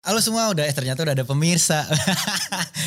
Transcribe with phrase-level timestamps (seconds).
[0.00, 1.84] Halo semua udah eh ternyata udah ada pemirsa.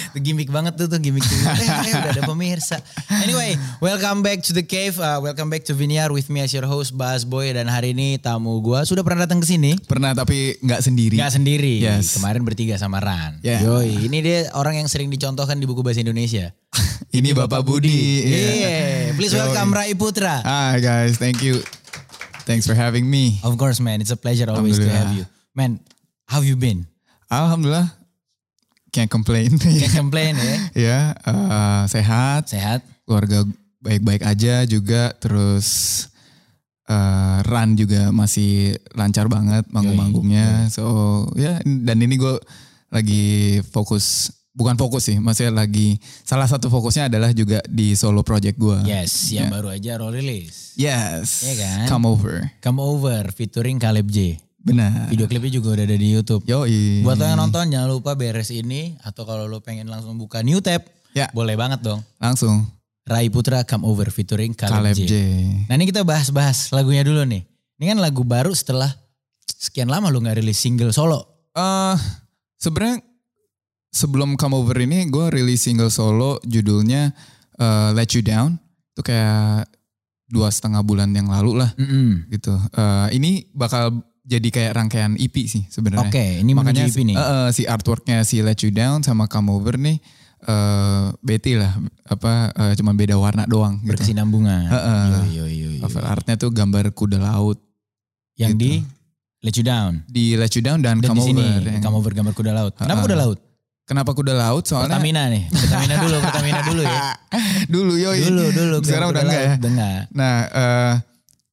[0.10, 1.62] Itu gimmick banget tuh tuh gimmick gimmick.
[1.62, 2.82] Eh, eh, udah ada pemirsa.
[3.22, 3.54] Anyway,
[3.86, 4.98] welcome back to the cave.
[4.98, 8.18] Uh, welcome back to Viniar with me as your host Bas Boy dan hari ini
[8.18, 9.78] tamu gua sudah pernah datang ke sini.
[9.86, 11.22] Pernah tapi nggak sendiri.
[11.22, 11.86] Gak sendiri.
[11.86, 12.18] Yes.
[12.18, 13.38] Kemarin bertiga sama Ran.
[13.46, 13.62] Yeah.
[13.62, 16.50] Yoi, ini dia orang yang sering dicontohkan di buku bahasa Indonesia.
[17.14, 18.26] Ini Bapak Budi.
[18.26, 18.42] Iya.
[18.58, 19.14] Yeah.
[19.14, 19.54] Please Yoi.
[19.54, 20.42] welcome Rai Putra.
[20.42, 21.62] Hi guys, thank you.
[22.50, 23.38] Thanks for having me.
[23.46, 25.30] Of course man, it's a pleasure always to have you.
[25.54, 25.78] Man,
[26.26, 26.90] how have you been?
[27.34, 27.90] Alhamdulillah,
[28.94, 29.58] can't complain.
[29.58, 30.58] Can't complain ya.
[30.78, 32.86] ya, eh, sehat, Sehat?
[33.10, 33.42] keluarga
[33.82, 35.18] baik-baik aja juga.
[35.18, 35.68] Terus
[36.86, 40.70] eh, run juga masih lancar banget manggung-manggungnya.
[40.70, 42.38] So ya, dan ini gue
[42.94, 44.30] lagi fokus.
[44.54, 48.86] Bukan fokus sih, maksudnya lagi salah satu fokusnya adalah juga di solo project gue.
[48.86, 50.78] Yes, yang baru aja roll release.
[50.78, 51.42] Yes.
[51.42, 51.86] Iya kan?
[51.90, 52.54] Come over.
[52.62, 54.38] Come Over featuring Caleb J.
[54.64, 55.12] Benar.
[55.12, 56.48] Video klipnya juga udah ada di YouTube.
[56.48, 57.04] Yoi.
[57.04, 60.64] Buat lo yang nonton jangan lupa beres ini atau kalau lo pengen langsung buka new
[60.64, 61.28] tab, Ya.
[61.36, 62.00] boleh banget dong.
[62.18, 62.64] Langsung.
[63.04, 65.02] Rai Putra Come Over featuring Caleb, Caleb J.
[65.04, 65.14] J.
[65.68, 67.44] Nah ini kita bahas-bahas lagunya dulu nih.
[67.76, 68.88] Ini kan lagu baru setelah
[69.44, 71.52] sekian lama lo nggak rilis single solo.
[71.52, 72.00] Eh
[72.56, 73.04] sebenarnya
[73.92, 77.12] sebelum Come Over ini gue rilis single solo judulnya
[77.60, 78.56] eh, Let You Down.
[78.96, 79.68] Itu kayak
[80.32, 82.32] dua setengah bulan yang lalu lah Mm-mm.
[82.32, 82.56] gitu.
[82.56, 86.08] Eh, ini bakal jadi kayak rangkaian EP sih sebenarnya.
[86.08, 87.14] Oke, ini Makanya EP nih.
[87.14, 90.00] eh, si artworknya si Let You Down sama Come Over nih
[90.42, 91.72] eh Betty lah
[92.06, 93.96] apa eh, cuman beda warna doang gitu.
[93.96, 94.64] Berkesinambungan.
[94.66, 95.04] Heeh.
[95.32, 95.82] Yo, yo, yo, yo.
[95.82, 97.60] Cover artnya tuh gambar kuda laut
[98.34, 98.60] Yang gitu.
[98.60, 98.72] di
[99.40, 99.94] Let You Down.
[100.06, 101.64] di Let You Down dan, Dan Come di sini Over.
[101.70, 102.74] yang- Come Over gambar kuda laut.
[102.74, 103.06] Kenapa Heeh.
[103.06, 103.40] kuda laut?
[103.84, 104.64] Kenapa kuda laut?
[104.64, 105.44] Soalnya Pertamina nih.
[105.46, 107.00] Pertamina dulu, Pertamina dulu ya.
[107.76, 108.20] dulu yoi.
[108.22, 108.76] Dulu, dulu.
[108.80, 109.54] Sekarang kuda udah enggak ya.
[109.54, 110.02] Udah enggak.
[110.12, 110.94] Nah, eh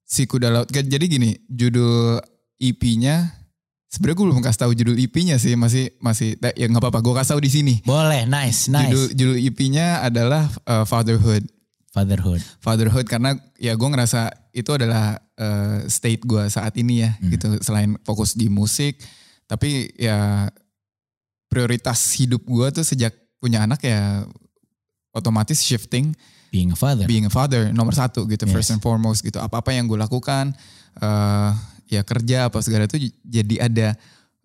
[0.04, 0.66] si kuda laut.
[0.66, 2.22] Jadi gini, judul
[2.60, 3.32] EP-nya
[3.88, 7.30] sebenarnya gue belum kasih tahu judul EP-nya sih, masih masih ya nggak apa-apa, gue kasih
[7.34, 7.74] tahu di sini.
[7.82, 8.86] Boleh, nice, nice.
[8.86, 11.42] Judul judul EP-nya adalah eh, Fatherhood.
[11.90, 12.38] Fatherhood.
[12.62, 17.34] Fatherhood karena ya gue ngerasa itu adalah eh, state gue saat ini ya, Hmm.
[17.34, 17.48] gitu.
[17.58, 19.00] Selain fokus di musik,
[19.48, 20.46] tapi ya
[21.50, 23.10] prioritas hidup gue tuh sejak
[23.42, 24.22] punya anak ya
[25.10, 26.14] otomatis shifting
[26.50, 27.06] Being a father.
[27.06, 28.54] being a father nomor satu gitu Yes.
[28.54, 30.54] first and foremost gitu apa apa yang gue lakukan
[30.94, 31.50] eh
[31.90, 33.88] ya kerja apa segala itu jadi ada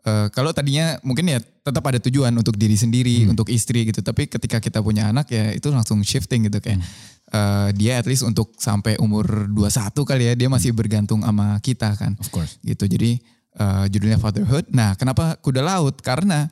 [0.02, 3.34] eh, kalau tadinya mungkin ya tetap ada tujuan untuk diri sendiri Hmm.
[3.34, 6.90] untuk istri gitu tapi ketika kita punya anak ya itu langsung shifting gitu kayak Hmm.
[7.32, 10.78] eh, dia at least untuk sampai umur 21 kali ya dia masih Hmm.
[10.78, 12.58] bergantung sama kita kan Of course.
[12.62, 13.18] gitu jadi
[13.56, 16.50] eh, judulnya fatherhood nah kenapa kuda laut karena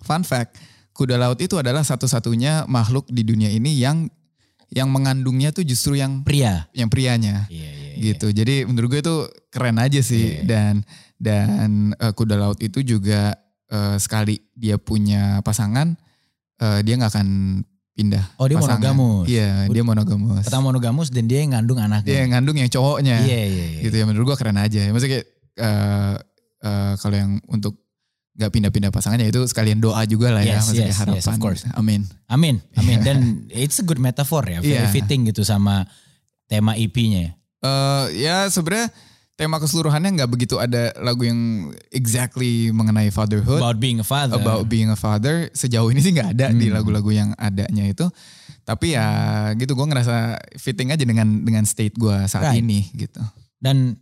[0.00, 0.54] fun fact
[0.92, 4.06] kuda laut itu adalah satu-satunya makhluk di dunia ini yang
[4.68, 6.66] yang mengandungnya tuh justru yang Pria.
[6.72, 7.85] yang prianya iya, iya.
[7.98, 9.16] Gitu jadi menurut gue itu
[9.48, 10.44] keren aja sih Iya.
[10.44, 10.74] dan
[11.16, 13.34] dan eh, kuda laut itu juga
[13.66, 15.96] eh, sekali dia punya pasangan
[16.56, 17.28] eh, dia nggak akan
[17.92, 18.92] pindah Oh dia pasangan.
[18.92, 19.24] monogamus.
[19.26, 22.12] iya dia monogamus Pertama monogamus dan dia yang ngandung dia anaknya.
[22.14, 23.80] yang ngandung yang cowoknya Iya, iya, iya.
[23.82, 25.26] gitu ya menurut gua keren aja maksudnya kayak
[25.56, 26.14] eh,
[26.62, 27.80] eh, kalau yang untuk
[28.36, 31.36] nggak pindah-pindah pasangannya itu sekalian doa juga lah ya Yes, maksudnya yes, harapan yes, of
[31.38, 31.62] course.
[31.72, 32.98] amin Amin, amin.
[33.00, 33.18] Dan
[33.56, 34.58] it's a good metaphor ya.
[34.58, 34.90] Very Iya.
[34.90, 35.86] fitting gitu sama
[36.44, 37.32] tema EP-nya.
[37.66, 38.88] Eh, ya sebenarnya
[39.34, 41.36] tema keseluruhannya nggak begitu ada lagu yang
[41.90, 44.32] exactly mengenai fatherhood About being a father.
[44.34, 46.74] about being a father sejauh ini sih nggak ada di Hmm.
[46.74, 48.08] lagu-lagu yang adanya itu
[48.62, 49.06] tapi ya
[49.52, 50.16] gitu gue ngerasa
[50.56, 52.62] fitting aja dengan dengan state gue saat Right.
[52.62, 53.20] ini gitu
[53.56, 54.00] Dan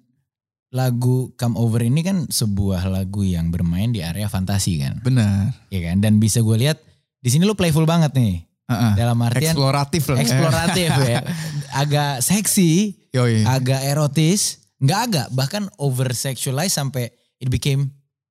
[0.70, 4.98] lagu Come Over ini kan sebuah lagu yang bermain di area fantasi kan.
[5.00, 5.96] benar Iya kan?
[5.98, 6.78] Dan bisa gue lihat
[7.16, 8.42] di sini lu playful banget nih.
[8.64, 8.92] Heeh.
[8.96, 11.20] Dalam artian eksploratif lah eksploratif ya.
[11.74, 13.42] Agak seksi, Yoi.
[13.42, 17.10] agak erotis, nggak agak bahkan over sexualize sampai
[17.42, 17.90] it became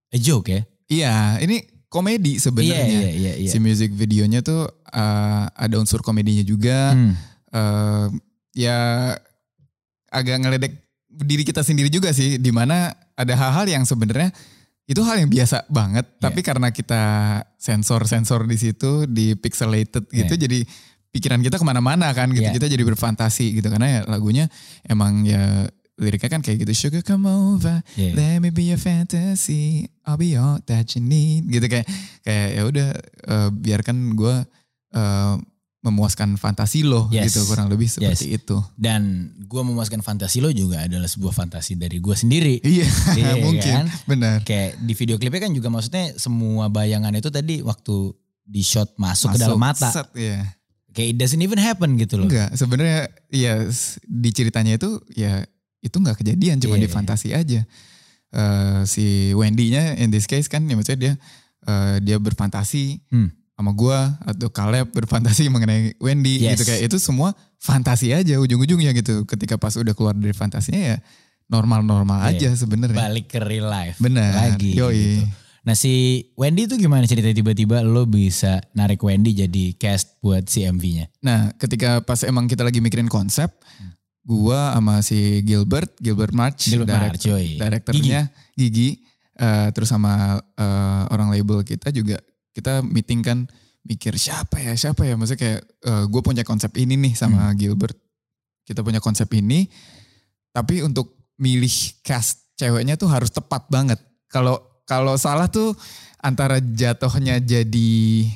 [0.09, 0.63] a joke ya.
[0.87, 2.85] Iya, ini komedi Iya sebenarnya.
[2.87, 3.49] iya iya iya.
[3.51, 6.95] Si music videonya tuh uh, ada unsur komedinya juga.
[6.95, 7.13] Hmm.
[7.53, 8.07] Uh,
[8.55, 9.13] ya
[10.09, 10.73] agak ngeledek
[11.09, 14.33] diri kita sendiri juga sih, di mana ada hal-hal yang sebenarnya
[14.83, 16.19] itu hal yang biasa banget, Iya.
[16.19, 17.01] tapi karena kita
[17.55, 20.41] sensor-sensor di situ, di pixelated gitu, Iya.
[20.43, 20.59] jadi
[21.13, 22.51] pikiran kita ke mana-mana kan gitu, Iya.
[22.51, 24.49] kita jadi berfantasi gitu, karena ya lagunya
[24.83, 28.11] emang ya liriknya kan kayak gitu, sugar come over, Iya.
[28.11, 31.45] Let me be your fantasy, I'll be all that you need.
[31.47, 31.85] Gitu kayak
[32.19, 32.87] kayak ya udah
[33.23, 34.35] eh, biarkan gue
[34.91, 35.35] eh,
[35.79, 37.29] memuaskan fantasi lo Yes.
[37.29, 38.57] gitu kurang lebih seperti itu.
[38.73, 39.03] Dan
[39.37, 42.57] gue memuaskan fantasi lo juga adalah sebuah fantasi dari gue sendiri.
[42.57, 42.87] Iya,
[43.19, 43.85] Iya mungkin kan?
[44.09, 44.37] benar.
[44.41, 49.35] Kayak di video klipnya kan juga maksudnya semua bayangan itu tadi waktu di shot masuk,
[49.35, 49.87] ke dalam mata.
[49.87, 50.41] set, iya.
[50.93, 52.29] Kayak it doesn't even happen gitu loh.
[52.29, 53.65] Enggak, sebenarnya ya
[54.03, 55.41] di ceritanya itu ya
[55.81, 56.93] itu nggak kejadian cuma Iya, di iya.
[56.93, 57.61] fantasi aja.
[58.29, 61.13] Eh, si Wendy-nya in this case kan ya maksudnya dia
[61.63, 63.29] eh, dia berfantasi Hmm.
[63.53, 66.57] sama gua atau Caleb berfantasi mengenai Wendy Yes.
[66.57, 69.25] gitu kayak itu semua fantasi aja ujung-ujungnya gitu.
[69.25, 70.97] Ketika pas udah keluar dari fantasinya ya
[71.45, 72.49] normal-normal Iya.
[72.53, 72.97] aja sebenarnya.
[72.97, 73.97] Balik ke real life.
[74.01, 74.33] Bener.
[74.33, 74.73] Lagi.
[74.73, 74.97] Yoi.
[75.21, 75.25] gitu.
[75.63, 75.93] Nah si
[76.35, 81.07] Wendy tuh gimana ceritanya tiba-tiba lo bisa narik Wendy jadi cast buat si MV-nya?
[81.21, 83.47] Nah, ketika pas emang kita lagi mikirin konsep,
[84.21, 88.21] gua sama si Gilbert, Gilbert March, Gilbert direct- March, direkturnya
[88.53, 92.19] Gigi, eh, terus sama eh, orang label kita juga
[92.51, 93.37] kita meeting kan
[93.83, 95.61] mikir siapa ya, siapa ya, maksudnya kayak
[96.07, 97.55] gue punya konsep ini nih sama Hmm.
[97.55, 97.95] Gilbert,
[98.63, 99.67] kita punya konsep ini,
[100.49, 103.99] tapi untuk milih cast ceweknya tuh harus tepat banget.
[104.27, 105.75] Kalau kalau salah tuh
[106.19, 108.27] antara jatuhnya jadi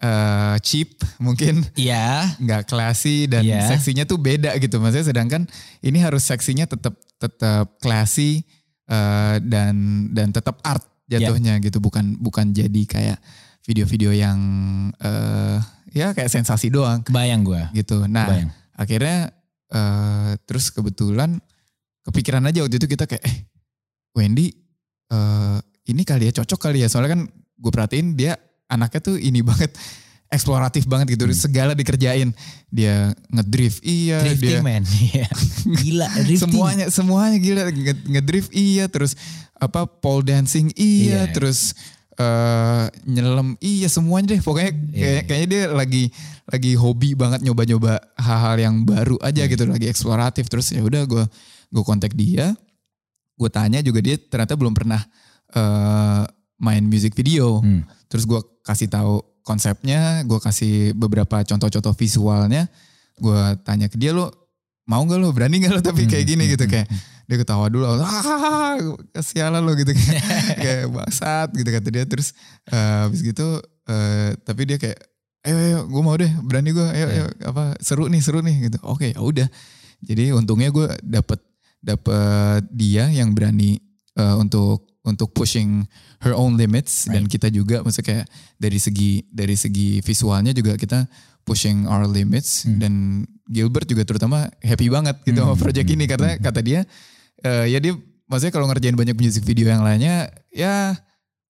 [0.00, 2.36] eh, cheap mungkin Iya.
[2.38, 3.68] nggak classy dan Iya.
[3.68, 4.80] seksinya tuh beda gitu.
[4.80, 5.44] Maksudnya sedangkan
[5.80, 8.42] ini harus seksinya tetap tetap classy
[8.86, 9.74] eh, dan
[10.10, 11.78] dan tetap art jatuhnya gitu.
[11.78, 13.18] Bukan bukan jadi kayak
[13.60, 14.38] video-video yang
[14.96, 15.58] eh
[15.92, 17.62] ya kayak sensasi doang Kebayang gue.
[17.76, 18.06] gitu.
[18.06, 18.50] Nah, Kebayang.
[18.74, 19.18] akhirnya
[19.68, 21.38] eh terus kebetulan
[22.02, 23.36] kepikiran aja waktu itu kita kayak eh
[24.10, 24.50] Wendy
[25.10, 29.42] eh ini kali ya cocok kali ya soalnya kan gue perhatiin dia anaknya tuh ini
[29.42, 29.74] banget
[30.30, 32.30] eksploratif banget gitu segala dikerjain
[32.68, 34.26] dia ngedrift iya Hmm.
[34.30, 34.82] Drifting dia man.
[35.10, 35.26] Iya.
[35.66, 36.38] Gila drifting.
[36.40, 39.18] semuanya semuanya gila Nge- ngedrift iya terus
[39.54, 41.34] apa pole dancing iya, Iya.
[41.34, 41.74] terus
[42.14, 44.94] eh nyelam iya semuanya deh pokoknya Iya.
[44.94, 46.04] kayak, kayaknya dia lagi
[46.46, 49.50] lagi hobi banget nyoba-nyoba hal-hal yang baru aja Iya.
[49.50, 51.24] gitu lagi eksploratif terus ya udah gue
[51.68, 52.54] gue kontak dia
[53.40, 55.00] gue tanya juga dia ternyata belum pernah
[55.56, 56.24] eh
[56.60, 57.64] main music video.
[57.64, 57.88] Hmm.
[58.12, 62.68] terus gue kasih tahu konsepnya gue kasih beberapa contoh-contoh visualnya.
[63.16, 64.28] Gue tanya ke dia lo
[64.84, 66.44] mau nggak lo berani nggak lo tapi kayak Hmm, gini?
[66.52, 66.86] Gitu kayak
[67.30, 68.76] dia ketawa dulu ah
[69.14, 70.22] kesialan lo gitu kayak,
[70.64, 72.04] kayak bangsat gitu kata dia.
[72.04, 72.36] Terus
[72.68, 73.46] eh, habis gitu
[73.88, 75.00] eh, tapi dia kayak
[75.48, 78.78] ayo ayo gue mau deh berani gue ayo ayo apa seru nih seru nih gitu.
[78.84, 79.48] Oke ya udah.
[80.04, 81.40] Jadi untungnya gue dapet
[81.80, 83.80] dapet dia yang berani
[84.16, 85.84] eh, untuk untuk pushing
[86.20, 87.08] her own limits.
[87.08, 88.26] Dan kita juga maksudnya kayak
[88.60, 91.08] dari segi dari segi visualnya juga kita
[91.48, 92.68] pushing our limits.
[92.68, 96.04] Dan Gilbert juga terutama happy banget gitu sama project ini.
[96.04, 96.84] Karena kata dia
[97.40, 97.96] eh, ya dia
[98.28, 100.94] maksudnya kalau ngerjain banyak music video yang lainnya ya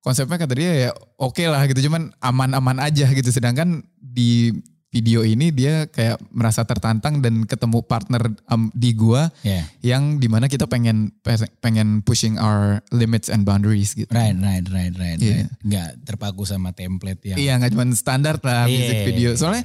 [0.01, 1.91] konsepnya kata dia ya oke lah gitu.
[1.91, 3.29] Cuman aman-aman aja gitu.
[3.35, 4.55] Sedangkan di
[4.91, 9.63] video ini dia kayak merasa tertantang dan ketemu partner um, di gua Iya.
[9.87, 11.15] yang di mana kita pengen
[11.61, 14.11] pengen pushing our limits and boundaries gitu.
[14.11, 15.17] Right, right, right, right.
[15.17, 15.47] Iya.
[15.47, 15.49] right.
[15.63, 17.39] Nggak terpaku sama template yang.
[17.39, 18.75] Iya nggak cuma standar lah Iya.
[18.75, 19.31] music video.
[19.35, 19.63] Soalnya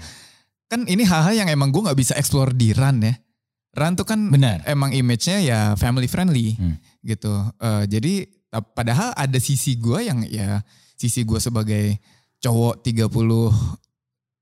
[0.66, 3.18] kan ini hal-hal yang emang gue nggak bisa explore di Run ya.
[3.76, 4.62] Run tuh kan Benar.
[4.64, 6.78] emang image-nya ya family friendly Hmm.
[7.02, 7.34] gitu.
[7.60, 8.14] Eh, jadi
[8.54, 10.62] padahal ada sisi gue yang ya
[10.96, 11.98] sisi gue sebagai
[12.40, 13.52] cowok 30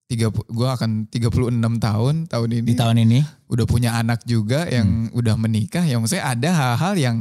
[0.06, 3.20] 30 gue akan 36 tahun tahun ini Di tahun ini.
[3.48, 5.18] udah punya anak juga yang Hmm.
[5.18, 7.18] udah menikah ya maksudnya ada hal-hal yang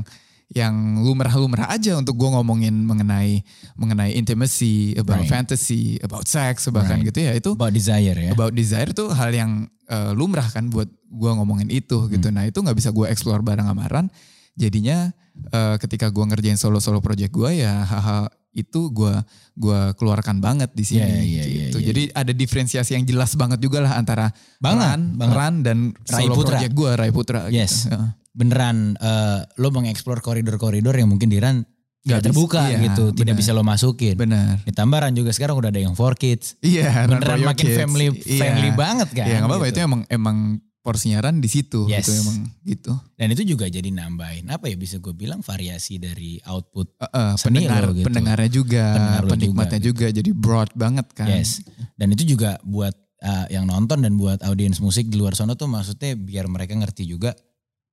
[0.53, 3.41] yang lumrah-lumrah aja untuk gue ngomongin mengenai
[3.73, 5.33] mengenai intimacy, about Right.
[5.33, 7.09] fantasy, about sex bahkan Right.
[7.09, 8.31] gitu ya itu About desire ya.
[8.31, 9.51] about desire tuh hal yang
[9.89, 12.29] eh, lumrah kan buat gue ngomongin itu gitu.
[12.29, 12.35] Hmm.
[12.35, 14.09] Nah itu nggak bisa gue explore bareng sama Ran.
[14.53, 15.09] Jadinya
[15.49, 19.17] eh, ketika gue ngerjain solo-solo project gue ya hal-hal itu gue
[19.55, 21.52] gua keluarkan banget di sini Iya, iya, iya, gitu.
[21.83, 21.89] Iya.
[21.91, 24.31] Jadi ada diferensiasi yang jelas banget juga lah antara
[24.63, 25.35] Banget, Ran, banget.
[25.35, 26.57] Ran dan Rai solo Putra.
[26.63, 27.41] project gue Rai Putra.
[27.51, 27.91] Yes.
[27.91, 27.99] Gitu.
[28.33, 31.61] Beneran eh, lo mengeksplor koridor-koridor yang mungkin di Ran
[32.03, 33.15] nggak terbuka iya, gitu.
[33.15, 33.39] Tidak benar.
[33.39, 34.15] bisa lo masukin.
[34.19, 34.63] Benar.
[34.67, 36.59] Ditambah Ran juga sekarang udah ada yang for kids.
[36.63, 37.07] Iya.
[37.07, 37.79] Ran Beneran makin Kids.
[37.79, 38.39] family Iya.
[38.43, 39.27] friendly banget kan.
[39.27, 39.75] Iya nggak apa-apa gitu.
[39.75, 40.37] itu emang emang
[40.83, 42.05] porsinya Ran di situ Yes.
[42.05, 42.37] gitu emang
[42.67, 42.93] gitu.
[43.15, 46.99] Dan itu juga jadi nambahin apa ya bisa gue bilang variasi dari output.
[46.99, 48.07] Eh, Seni pendengar lo gitu.
[48.11, 51.31] pendengarnya juga, Pendengar penikmatnya juga, jadi broad banget kan.
[51.31, 51.63] Yes.
[51.95, 55.71] Dan itu juga buat uh, yang nonton dan buat audiens musik di luar sana tuh
[55.71, 57.31] maksudnya biar mereka ngerti juga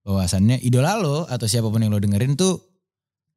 [0.01, 2.57] bahwasannya idola lo atau siapa pun yang lo dengerin tuh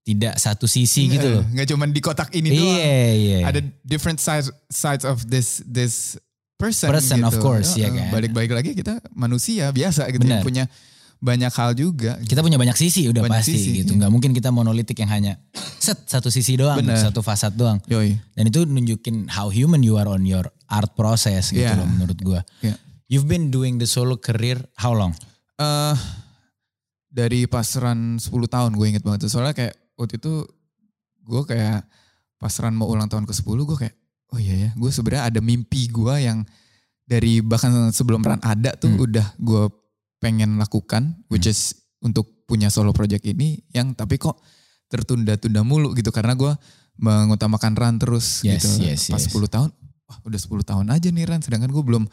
[0.02, 1.44] tidak satu sisi gitu loh.
[1.46, 2.74] Nggak cuma di kotak ini doang.
[2.74, 3.38] Iya, iya.
[3.46, 6.18] Ada different sides sides of this this
[6.56, 6.88] person.
[6.90, 7.28] Person, gitu.
[7.28, 8.06] of course, ya eh, kan.
[8.10, 10.64] Balik-balik lagi kita manusia biasa gitu yang punya
[11.22, 12.18] banyak hal juga.
[12.26, 13.94] kita punya banyak sisi udah Banyak pasti sisi, gitu.
[13.94, 13.98] iya.
[14.02, 15.38] Nggak mungkin kita monolitik yang hanya
[15.84, 16.98] set satu sisi doang, Benar.
[16.98, 17.78] satu fasad doang.
[17.86, 18.18] Yoi.
[18.34, 21.78] Dan itu nunjukin how human you are on your art process gitu Iya.
[21.78, 22.40] loh menurut gua.
[22.58, 22.74] Iya.
[23.06, 25.14] You've been doing the solo career how long?
[25.60, 25.94] eh
[27.06, 29.36] dari pasaran 10 tahun gue inget banget tuh.
[29.36, 30.48] Soalnya kayak waktu itu
[31.22, 31.84] gue kayak
[32.34, 33.94] pasaran mau ulang tahun ke 10 gue kayak
[34.32, 36.42] oh iya ya gue sebenarnya ada mimpi gue yang
[37.04, 39.04] dari bahkan sebelum Ran ada tuh Hmm.
[39.04, 39.62] udah gue
[40.18, 44.40] pengen lakukan which is untuk punya solo project ini yang tapi kok
[44.88, 46.52] tertunda-tunda mulu gitu karena gue
[46.98, 48.68] mengutamakan run terus Yes, gitu.
[48.84, 49.32] yes, Pas yes.
[49.32, 49.70] 10 tahun,
[50.06, 52.04] wah udah 10 tahun aja nih run sedangkan gue belum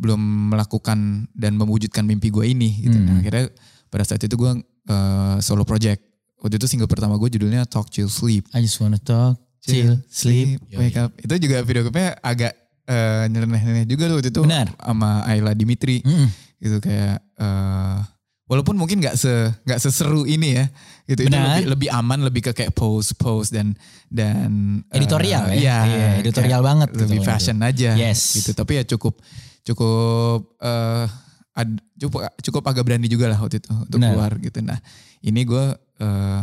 [0.00, 0.20] belum
[0.54, 2.96] melakukan dan mewujudkan mimpi gue ini gitu.
[2.96, 3.04] Hmm.
[3.04, 3.52] Nah, akhirnya
[3.90, 4.52] pada saat itu gue
[4.88, 6.00] eh, solo project.
[6.40, 8.48] Waktu itu single pertama gue judulnya Talk Chill Sleep.
[8.56, 10.58] I just wanna talk, chill, sleep.
[10.72, 11.12] wake up.
[11.16, 12.52] Itu juga video klipnya agak
[12.84, 14.66] eh, nyeleneh-nyeleneh juga tuh waktu itu Benar.
[14.74, 16.26] sama Ayla Dimitri Mm-mm.
[16.58, 17.96] gitu kayak eh,
[18.44, 19.30] walaupun mungkin nggak se
[19.62, 20.66] nggak seseru ini ya
[21.06, 21.54] gitu itu Benar.
[21.54, 24.50] lebih lebih aman lebih ke kayak pose pose dan dan
[24.90, 25.54] eh, Editorial ya?
[25.54, 28.34] iya, Iya, editorial banget gitu lebih kalau fashion aja Yes.
[28.34, 29.22] gitu tapi ya cukup
[29.62, 31.06] cukup eh
[31.52, 34.16] ad- cukup cukup agak berani juga lah waktu itu untuk Benar.
[34.16, 34.78] keluar gitu nah
[35.20, 35.64] ini gue
[36.00, 36.42] eh,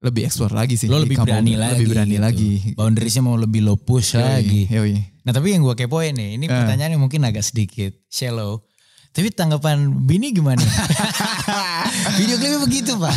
[0.00, 1.76] lebih explore lagi sih Lo lebih berani lagi.
[1.76, 2.24] lebih berani gitu.
[2.24, 4.62] lagi Boundariesnya mau lebih lo push Yoi, lagi.
[4.66, 4.96] yoi.
[5.20, 6.50] Nah tapi yang gue kepoin nih, ini Eh.
[6.50, 8.64] pertanyaannya mungkin agak sedikit shallow.
[9.10, 10.62] Tapi tanggapan Bini gimana?
[12.16, 13.10] Video klipnya begitu pak.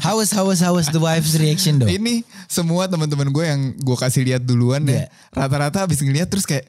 [0.00, 1.86] How was, how was, how was the wife's reaction dong?
[1.86, 5.04] Ini semua teman-teman gue yang gue kasih lihat duluan Iya.
[5.04, 6.64] ya, rata-rata habis ngeliat terus kayak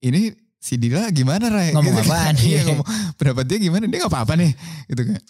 [0.00, 1.74] ini si Dila gimana Ray?
[1.74, 2.06] Ngomong Gitu kan.
[2.08, 2.34] apaan?
[2.40, 3.84] iya ngomong pendapat dia gimana?
[3.84, 4.52] Dia nggak apa-apa nih,
[4.86, 5.20] gitu kan.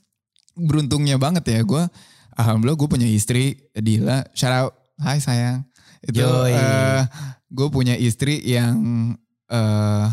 [0.55, 1.83] Beruntungnya banget ya gue.
[2.38, 3.42] Alhamdulillah gue punya istri
[3.73, 4.23] Dila.
[4.30, 5.66] Shout out, Hai sayang.
[6.00, 6.54] Itu Yoi.
[7.49, 8.78] gue punya istri yang
[9.47, 10.07] eh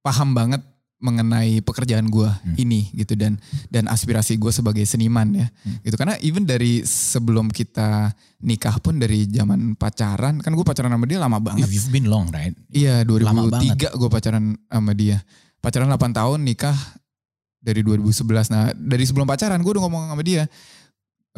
[0.00, 0.62] paham banget
[0.98, 2.56] mengenai pekerjaan gue Hmm.
[2.56, 5.78] ini gitu dan dan aspirasi gue sebagai seniman ya Hmm.
[5.80, 11.06] gitu karena even dari sebelum kita nikah pun dari zaman pacaran kan gue pacaran sama
[11.06, 12.50] dia lama banget You've been long right?
[12.68, 13.78] iya Lama banget.
[13.78, 15.22] 2003 gue pacaran sama dia
[15.58, 16.74] pacaran 8 tahun nikah
[17.60, 18.18] dari 2011
[18.48, 20.50] nah dari sebelum pacaran gue udah ngomong sama dia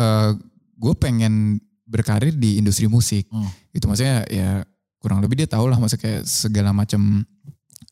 [0.01, 0.31] eh
[0.75, 3.51] gue pengen berkarir di industri musik Hmm.
[3.71, 4.65] itu maksudnya ya
[4.97, 7.21] kurang lebih dia tahu lah maksudnya kayak segala macam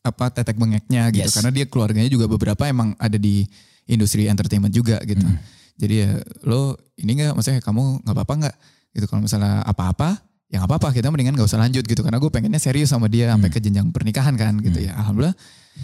[0.01, 1.35] apa tetek bengeknya gitu Yes.
[1.35, 3.43] karena dia keluarganya juga beberapa emang ada di
[3.85, 5.37] industri entertainment juga gitu Hmm.
[5.75, 6.11] jadi ya
[6.43, 8.55] lo ini nggak maksudnya kamu nggak apa-apa nggak
[8.89, 12.31] gitu kalau misalnya apa-apa ya nggak apa-apa kita mendingan nggak usah lanjut gitu karena gue
[12.31, 13.55] pengennya serius sama dia sampai Hmm.
[13.55, 14.87] ke jenjang pernikahan kan gitu Hmm.
[14.87, 15.35] ya alhamdulillah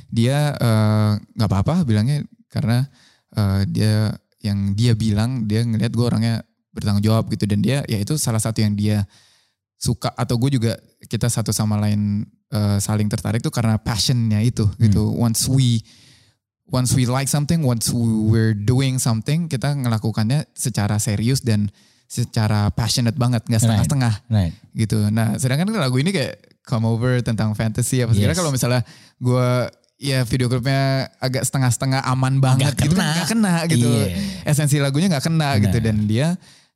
[0.08, 2.88] dia eh, nggak apa-apa bilangnya karena
[3.32, 4.16] eh, dia
[4.46, 6.36] yang dia bilang dia ngelihat gue orangnya
[6.70, 7.50] bertanggung jawab gitu.
[7.50, 9.04] Dan dia ya itu salah satu yang dia
[9.82, 10.14] suka.
[10.14, 10.78] Atau gue juga
[11.10, 12.24] kita satu sama lain
[12.54, 15.10] eh, saling tertarik tuh karena passionnya itu gitu.
[15.12, 15.82] Once we
[16.70, 21.70] once we like something once we're doing something kita ngelakukannya secara serius dan
[22.06, 23.46] secara passionate banget.
[23.50, 24.14] Nggak setengah-setengah.
[24.30, 24.54] Right.
[24.78, 25.10] gitu.
[25.10, 28.34] Nah, sedangkan lagu ini kayak come over tentang fantasy apa segala.
[28.34, 28.40] Yes.
[28.40, 28.82] kalau misalnya
[29.22, 29.50] gue
[29.96, 33.02] ya video klipnya agak setengah-setengah aman banget Nggak gitu kena.
[33.02, 33.90] kan nggak kena gitu.
[33.90, 34.06] Iya.
[34.44, 35.86] Esensi lagunya nggak kena gitu Benar.
[35.86, 36.28] dan dia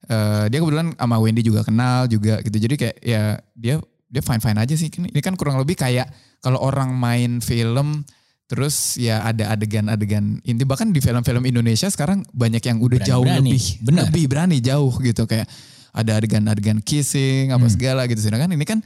[0.06, 2.58] eh, dia kebetulan sama Wendy juga kenal juga gitu.
[2.58, 3.22] Jadi kayak ya
[3.54, 3.76] dia
[4.08, 4.88] dia fine fine aja sih.
[4.88, 6.08] Ini kan kurang lebih kayak
[6.40, 8.08] kalau orang main film
[8.46, 13.54] terus ya ada adegan-adegan inti bahkan di film-film Indonesia sekarang banyak yang udah jauh Berani-berani.
[13.54, 14.04] lebih Benar.
[14.10, 15.46] lebih berani jauh gitu kayak
[15.92, 17.70] ada adegan-adegan kissing apa Hmm.
[17.70, 18.82] segala gitu sedangkan ini kan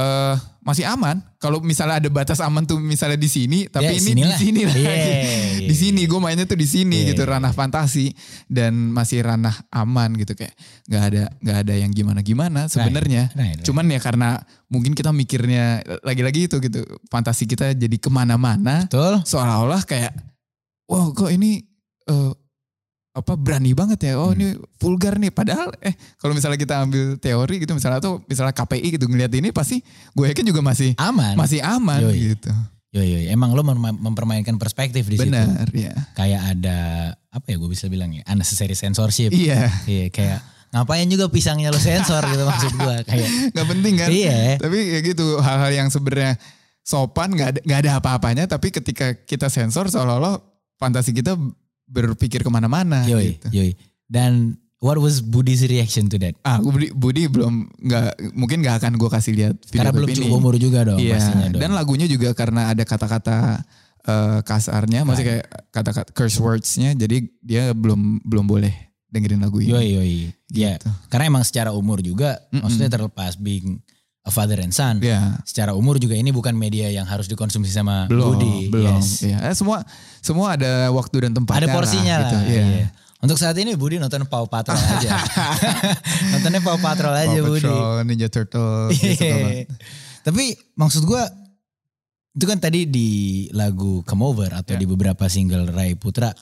[0.00, 4.12] eh masih aman kalau misalnya ada batas aman tuh misalnya di sini tapi Ya, ini
[4.12, 4.28] sinilah.
[4.30, 4.94] di sini lagi Iya,
[5.70, 7.32] di sini gue mainnya tuh di sini Iya, gitu iya.
[7.32, 8.12] ranah fantasi
[8.46, 10.52] dan masih ranah aman gitu kayak
[10.86, 13.64] nggak ada nggak ada yang gimana gimana sebenarnya Right, right.
[13.64, 14.28] cuman ya karena
[14.66, 19.20] mungkin kita mikirnya lagi-lagi itu gitu fantasi kita jadi ke mana-mana Betul.
[19.22, 20.12] seolah-olah kayak
[20.86, 21.64] wow kok ini
[22.06, 22.32] eh,
[23.12, 24.36] apa berani banget ya oh Hmm.
[24.36, 28.88] ini vulgar nih padahal eh kalau misalnya kita ambil teori gitu misalnya atau misalnya KPI
[28.94, 31.34] gitu ngeliat ini pasti gue yakin juga masih Aman.
[31.34, 32.34] masih aman Yoi.
[32.34, 32.50] gitu
[32.90, 33.22] Yo, yo.
[33.24, 35.22] Emang lo mem- mempermainkan perspektif di situ.
[35.24, 36.78] benar ya Kayak ada
[37.28, 39.30] apa ya gue bisa bilang ya unnecessary censorship.
[39.30, 40.38] iya Iya kayak
[40.70, 43.30] ngapain juga pisangnya lo sensor gitu maksud gue kayak.
[43.50, 44.38] nggak penting kan Iya.
[44.56, 46.38] tapi ya gitu hal-hal yang sebenarnya
[46.80, 50.42] sopan nggak ada nggak ada apa-apanya tapi ketika kita sensor seolah-olah
[50.76, 51.34] fantasi kita
[51.90, 53.46] berpikir ke mana-mana Yoi, gitu.
[53.52, 53.70] yoi.
[54.06, 56.38] Dan what was Budi's reaction to that?
[56.42, 60.16] ah Budi, Budi belum nggak mungkin nggak akan gue kasih lihat video Karena belum ini.
[60.16, 61.60] cukup umur juga dong Iya, pastinya dong.
[61.60, 63.60] dan lagunya juga karena ada kata-kata
[64.00, 68.72] eh, kasarnya, maksudnya kayak kata-kata curse words-nya, jadi dia belum belum boleh
[69.06, 69.70] dengerin lagu ini.
[69.70, 70.14] Yoi, yoi.
[70.48, 70.88] Ya, Gitu.
[71.06, 72.62] karena emang secara umur juga, Mm-mm.
[72.62, 73.82] maksudnya terlepas being
[74.30, 78.06] a father and son, Ya, secara umur juga ini bukan media yang harus dikonsumsi sama
[78.06, 78.54] belum, Budi.
[78.70, 79.02] belum.
[79.02, 79.26] Yes.
[79.26, 79.82] Ya, eh, semua
[80.22, 81.66] semua ada waktu dan tempatnya.
[81.66, 82.22] Ada porsinya lah.
[82.22, 82.30] lah.
[82.30, 82.36] gitu.
[82.46, 82.64] Iya.
[82.64, 82.88] iya.
[83.20, 85.12] Untuk saat ini Budi nonton Paw Patrol aja.
[86.32, 87.68] Nontonnya Paw Patrol aja Paw Budi.
[87.68, 88.88] Patrol, Ninja Turtle.
[88.96, 89.68] Iya.
[90.24, 91.28] Tapi maksud gua
[92.30, 93.08] itu kan tadi di
[93.52, 94.80] lagu Come Over atau Ya.
[94.80, 96.32] di beberapa single Rai Putra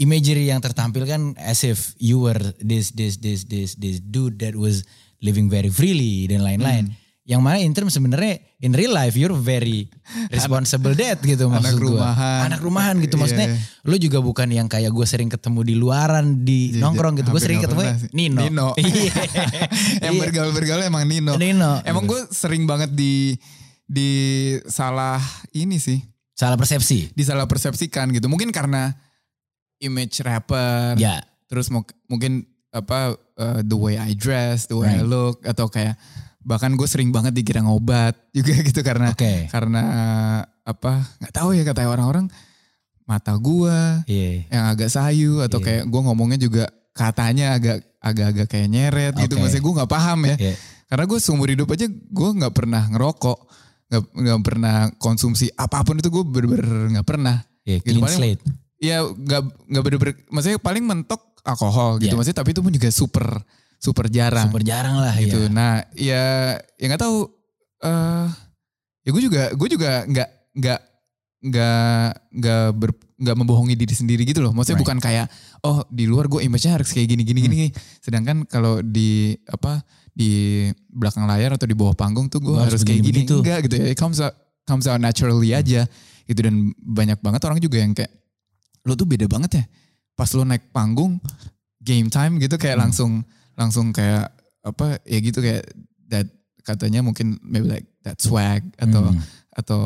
[0.00, 4.56] imagery yang tertampil kan as if you were this this this this this dude that
[4.56, 4.88] was
[5.20, 6.88] living very freely dan lain-lain.
[6.88, 6.98] Hmm.
[7.20, 9.86] Yang mana in terms sebenarnya in real life you're very
[10.34, 11.88] responsible dad gitu maksud Anak gua.
[11.94, 12.40] rumahan.
[12.48, 13.54] Anak rumahan gitu maksudnya.
[13.54, 13.86] Iya.
[13.86, 17.30] Lu juga bukan yang kayak gue sering ketemu di luaran di Iya, nongkrong gitu.
[17.30, 18.10] Gue sering ketemu sih.
[18.10, 18.40] Nino.
[18.42, 18.68] Nino.
[18.80, 19.14] Iya.
[20.02, 20.20] yang Iya.
[20.26, 21.36] bergaul-bergaul emang Nino.
[21.36, 21.78] Nino.
[21.84, 23.38] Emang gue sering banget di
[23.84, 24.10] di
[24.66, 25.20] salah
[25.52, 25.98] ini sih,
[26.32, 27.10] Salah persepsi.
[27.12, 28.26] disalah persepsikan gitu.
[28.26, 28.90] Mungkin karena
[29.78, 31.22] image rapper, Ya.
[31.46, 32.98] terus mu- mungkin apa
[33.36, 35.06] uh, the way I dress, the way I Right.
[35.06, 35.98] look atau kayak
[36.40, 39.46] bahkan gue sering banget dikira ngobat juga gitu karena Oke.
[39.48, 39.82] karena
[40.62, 42.30] apa nggak tahu ya kata orang-orang
[43.04, 44.46] mata gue Iya.
[44.48, 45.66] yang agak sayu atau Iya.
[45.66, 49.40] kayak gue ngomongnya juga katanya agak agak-agak kayak nyeret gitu Oke.
[49.44, 50.54] maksudnya gue nggak paham ya Iya.
[50.86, 53.38] karena gue seumur hidup aja gue nggak pernah ngerokok
[53.90, 58.42] nggak nggak pernah konsumsi apa pun itu gue bener-bener nggak pernah Iya, Gitu, paling- slate.
[58.80, 62.16] ya nggak nggak bener-bener maksudnya paling mentok alkohol gitu Iya.
[62.16, 63.26] maksudnya tapi itu pun juga super
[63.76, 65.48] super jarang Super jarang lah gitu ya.
[65.48, 66.24] nah ya
[66.76, 67.28] ya nggak tahu
[67.80, 68.26] eh
[69.00, 70.80] ya gue juga gue juga nggak nggak
[71.40, 72.06] nggak
[72.36, 74.84] nggak ber nggak membohongi diri sendiri gitu loh maksudnya Right.
[74.84, 75.26] bukan kayak
[75.62, 77.48] oh di luar gue image-nya harus kayak gini gini Hmm.
[77.48, 77.66] gini
[77.98, 79.80] sedangkan kalau di apa
[80.10, 83.36] di belakang layar atau di bawah panggung tuh gue harus harus kayak gini begini-begitu.
[83.40, 85.88] enggak gitu ya it comes out comes out naturally aja
[86.24, 88.12] gitu dan banyak banget orang juga yang kayak
[88.84, 89.64] lo tuh beda banget ya
[90.20, 91.16] pas lo naik panggung
[91.80, 92.84] game time gitu kayak Hmm.
[92.84, 93.12] langsung
[93.56, 94.28] langsung kayak
[94.60, 95.64] apa ya gitu kayak
[96.06, 96.28] that
[96.60, 99.20] katanya mungkin maybe like that swag atau Hmm.
[99.50, 99.80] atau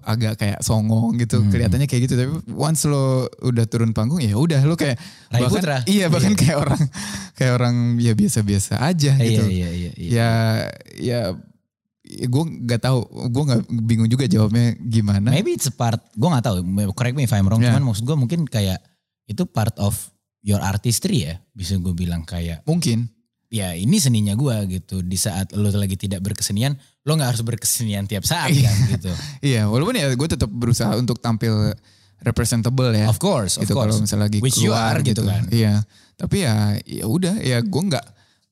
[0.00, 1.50] agak kayak songong gitu Hmm.
[1.50, 4.96] kelihatannya kayak gitu tapi once lo udah turun panggung ya udah lo kayak
[5.28, 5.76] Rai bahkan Putra.
[5.86, 6.82] iya bahkan kayak orang
[7.34, 10.08] kayak orang ya biasa-biasa aja Iya, gitu iya, iya, iya.
[10.08, 10.30] ya
[10.96, 11.20] ya
[12.10, 16.42] gue nggak tahu gue nggak bingung juga jawabnya gimana Maybe it's a part, gue gak
[16.42, 16.58] tahu,
[16.90, 17.70] correct me if I'm wrong, Yeah.
[17.70, 18.82] cuman maksud gue mungkin kayak
[19.30, 19.94] itu part of
[20.42, 23.06] your artistry ya, bisa gue bilang kayak, mungkin
[23.46, 26.74] ya ini seninya gue gitu, di saat lo lagi tidak berkesenian,
[27.06, 29.10] lo gak harus berkesenian tiap saat kan gitu.
[29.54, 31.74] iya walaupun ya gue tetap berusaha untuk tampil
[32.20, 33.90] representable ya Of course, of gitu course.
[33.90, 35.48] kalau misalnya lagi Which you keluar are gitu kan.
[35.48, 35.82] Iya.
[36.20, 38.06] Tapi ya ya udah ya gue nggak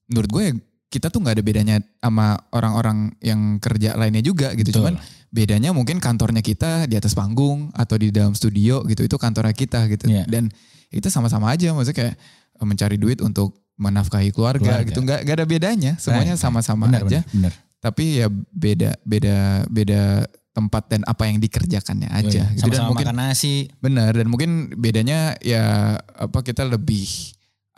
[0.09, 0.53] menurut gue ya
[0.89, 4.73] kita tuh nggak ada bedanya sama orang-orang yang kerja lainnya juga gitu.
[4.73, 4.81] Betul.
[4.81, 4.95] Cuman
[5.29, 9.85] bedanya mungkin kantornya kita di atas panggung atau di dalam studio gitu itu kantornya kita
[9.93, 10.09] gitu.
[10.09, 10.25] Iya.
[10.25, 10.49] Dan
[10.88, 12.14] kita sama-sama aja maksudnya kayak
[12.61, 14.88] eh, mencari duit untuk menafkahi keluarga, Keluarga.
[14.91, 16.43] gitu nggak nggak ada bedanya semuanya right.
[16.43, 17.53] sama-sama Benar, aja benar, benar.
[17.79, 19.37] tapi ya beda beda
[19.71, 20.03] beda
[20.51, 22.59] tempat dan apa yang dikerjakannya aja Yoi.
[22.59, 27.07] gitu dan Sama-sama mungkin makan nasi, Benar dan mungkin bedanya ya apa kita lebih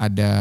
[0.01, 0.33] ada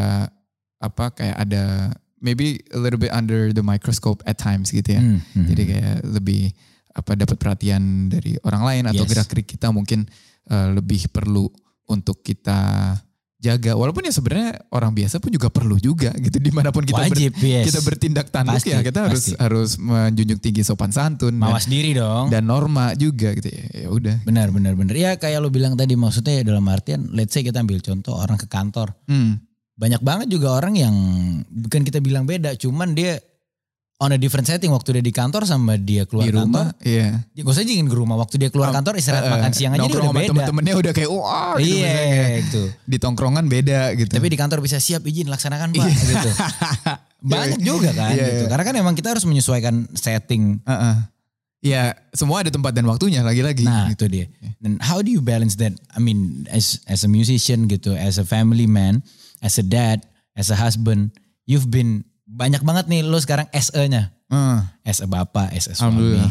[0.80, 1.92] apa kayak ada
[2.24, 5.04] maybe a little bit under the microscope at times gitu ya.
[5.04, 5.46] Hmm, hmm.
[5.52, 6.56] Jadi kayak lebih
[7.00, 9.10] apa dapat perhatian dari orang lain atau Yes.
[9.10, 10.04] gerak-gerik kita mungkin
[10.46, 11.48] eh, lebih perlu
[11.88, 12.94] untuk kita
[13.36, 13.72] jaga.
[13.72, 17.08] Walaupun ya sebenarnya orang biasa pun juga perlu juga gitu di mana pun kita ber-
[17.08, 17.72] wajib, yes.
[17.72, 19.40] kita bertindak tanduk Pasti, ya kita harus pasti.
[19.40, 22.28] harus menjunjung tinggi sopan santun dan, Mawas diri dong.
[22.28, 23.64] dan norma juga gitu ya.
[23.74, 24.16] Ya udah.
[24.28, 24.92] Benar, benar, benar.
[24.92, 28.46] Ya kayak lo bilang tadi maksudnya dalam artian, let's say kita ambil contoh orang ke
[28.46, 28.92] kantor.
[29.08, 29.40] Hmm.
[29.80, 30.92] Banyak banget juga orang yang
[31.48, 33.16] bukan kita bilang beda, cuman dia
[34.00, 36.88] on a different setting waktu dia di kantor sama dia keluar di rumah kantor.
[36.88, 37.08] iya.
[37.32, 39.72] Ya, gak usah jingin ke rumah waktu dia keluar Oh, kantor istirahat Eh, makan siang
[39.74, 40.28] aja dia udah beda.
[40.32, 42.00] temen-temennya udah kayak wah gitu Iya
[42.40, 42.62] gitu.
[42.82, 44.08] di tongkrongan beda gitu.
[44.10, 46.30] Tapi di kantor bisa siap izin laksanakan pak gitu.
[47.30, 48.42] Banyak juga kan Iya, gitu.
[48.42, 48.48] iya.
[48.48, 50.64] Karena kan emang kita harus menyesuaikan setting.
[50.64, 50.96] Heeh.
[51.60, 53.68] Ya semua ada tempat dan waktunya lagi-lagi.
[53.68, 54.08] Nah gitu.
[54.08, 54.26] itu dia.
[54.58, 55.76] Dan how do you balance that?
[55.92, 59.04] I mean as as a musician gitu, as a family man,
[59.44, 60.08] as a dad,
[60.40, 61.12] as a husband,
[61.44, 64.14] you've been banyak banget nih lo sekarang SE-nya.
[64.86, 66.22] As a bapak, as a suami,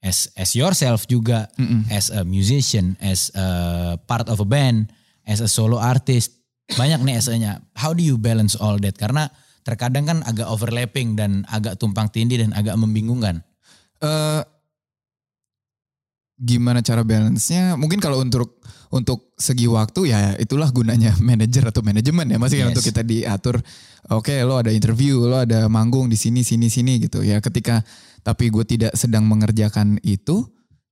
[0.00, 1.84] as as yourself juga, Mm-mm.
[1.92, 4.88] as a musician, as a part of a band,
[5.28, 6.32] as a solo artist.
[6.72, 7.60] Banyak nih SE-nya.
[7.76, 8.96] How do you balance all that?
[8.96, 9.28] Karena
[9.62, 13.44] terkadang kan agak overlapping dan agak tumpang tindih dan agak membingungkan.
[14.02, 14.40] Eh,
[16.42, 17.78] gimana cara balance-nya?
[17.78, 18.58] Mungkin kalau untuk
[18.92, 22.68] untuk segi waktu ya itulah gunanya manajer atau manajemen ya masih Yes.
[22.74, 23.56] untuk kita diatur.
[24.10, 27.38] Oke, lo ada interview, lo ada manggung di sini sini sini gitu ya.
[27.38, 27.80] Ketika
[28.26, 30.44] tapi gue tidak sedang mengerjakan itu,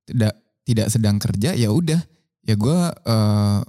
[0.06, 1.98] tidak tidak sedang kerja ya udah
[2.46, 3.60] ya gue eh,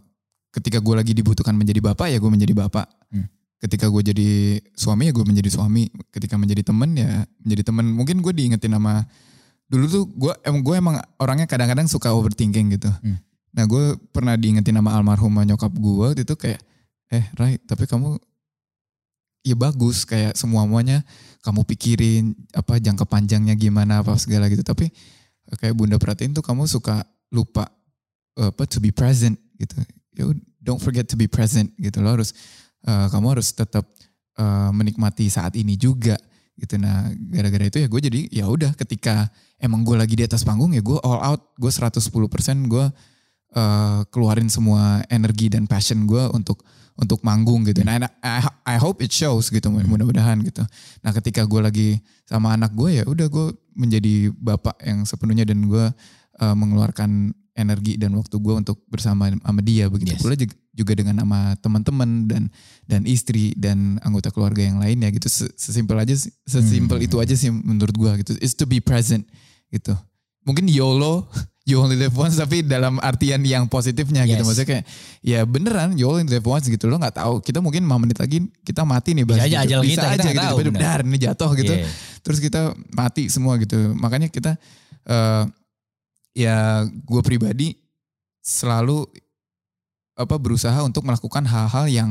[0.54, 2.88] ketika gue lagi dibutuhkan menjadi bapak ya gue menjadi bapak.
[3.12, 3.28] Hmm.
[3.62, 4.30] Ketika gue jadi
[4.74, 5.90] suami ya gue menjadi suami.
[6.14, 7.86] Ketika menjadi temen ya menjadi temen.
[7.94, 9.06] Mungkin gue diingetin sama
[9.72, 12.92] dulu tuh gue emang gue emang orangnya kadang-kadang suka overthinking gitu.
[12.92, 13.24] Hmm.
[13.56, 16.60] Nah gue pernah diingetin sama almarhumah nyokap gue waktu itu kayak,
[17.08, 18.20] eh Rai tapi kamu
[19.48, 21.02] ya bagus kayak semua muanya
[21.42, 24.60] kamu pikirin apa jangka panjangnya gimana apa segala gitu.
[24.60, 24.92] Tapi
[25.56, 27.72] kayak bunda perhatiin tuh kamu suka lupa
[28.36, 29.80] apa to be present gitu.
[30.20, 30.28] Ya
[30.60, 32.04] don't forget to be present gitu.
[32.04, 32.36] Lo harus
[32.84, 33.88] eh, kamu harus tetap
[34.36, 36.20] eh, menikmati saat ini juga
[36.60, 40.42] gitu nah gara-gara itu ya gue jadi ya udah ketika emang gue lagi di atas
[40.42, 42.02] panggung ya gue all out gue 110%
[42.68, 42.86] gue
[43.56, 46.66] uh, keluarin semua energi dan passion gue untuk
[47.00, 47.82] untuk manggung gitu.
[47.82, 50.62] Nah I, I hope it shows gitu mudah-mudahan gitu.
[51.02, 51.90] Nah ketika gue lagi
[52.28, 55.86] sama anak gue ya udah gue menjadi bapak yang sepenuhnya dan gue
[56.42, 59.88] uh, mengeluarkan energi dan waktu gue untuk bersama sama dia.
[59.88, 60.22] Begitu yes.
[60.22, 60.36] pula
[60.72, 62.44] juga dengan nama teman-teman dan
[62.86, 65.32] dan istri dan anggota keluarga yang lainnya gitu.
[65.58, 66.14] Sesimpel aja
[66.46, 67.08] sesimpel hmm.
[67.08, 68.32] itu aja sih menurut gue gitu.
[68.44, 69.26] Is to be present
[69.72, 69.96] gitu
[70.46, 71.26] mungkin YOLO
[71.70, 74.34] you only live once tapi dalam artian yang positifnya gitu.
[74.34, 74.38] yes.
[74.38, 74.86] gitu maksudnya kayak
[75.22, 78.38] ya beneran you only live once gitu lo nggak tahu kita mungkin 5 menit lagi
[78.66, 79.82] kita mati nih bisa aja, gitu.
[79.86, 81.92] bisa kita, aja kita gitu tahu, benar ini jatuh gitu yeah.
[82.26, 84.58] terus kita mati semua gitu makanya kita
[85.06, 85.46] uh,
[86.34, 87.78] ya gue pribadi
[88.42, 89.06] selalu
[90.18, 92.10] apa berusaha untuk melakukan hal-hal yang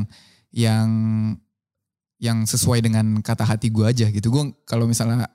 [0.55, 0.89] yang
[2.21, 5.27] yang sesuai dengan kata hati gue aja gitu gue kalau misalnya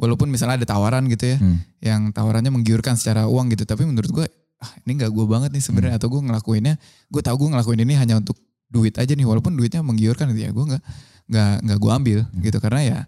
[0.00, 1.58] walaupun misalnya ada tawaran gitu ya hmm.
[1.84, 3.68] yang tawarannya menggiurkan secara uang gitu.
[3.68, 6.00] Tapi menurut gue ah, ini nggak gue banget nih sebenarnya.
[6.00, 6.00] Hmm.
[6.00, 6.74] atau gue ngelakuinnya
[7.12, 8.40] gue tahu gue ngelakuin ini hanya untuk
[8.72, 9.28] duit aja nih.
[9.28, 10.82] Walaupun duitnya menggiurkan gitu ya gue nggak
[11.30, 12.40] nggak nggak gue ambil hmm.
[12.48, 12.58] gitu.
[12.64, 12.98] Karena ya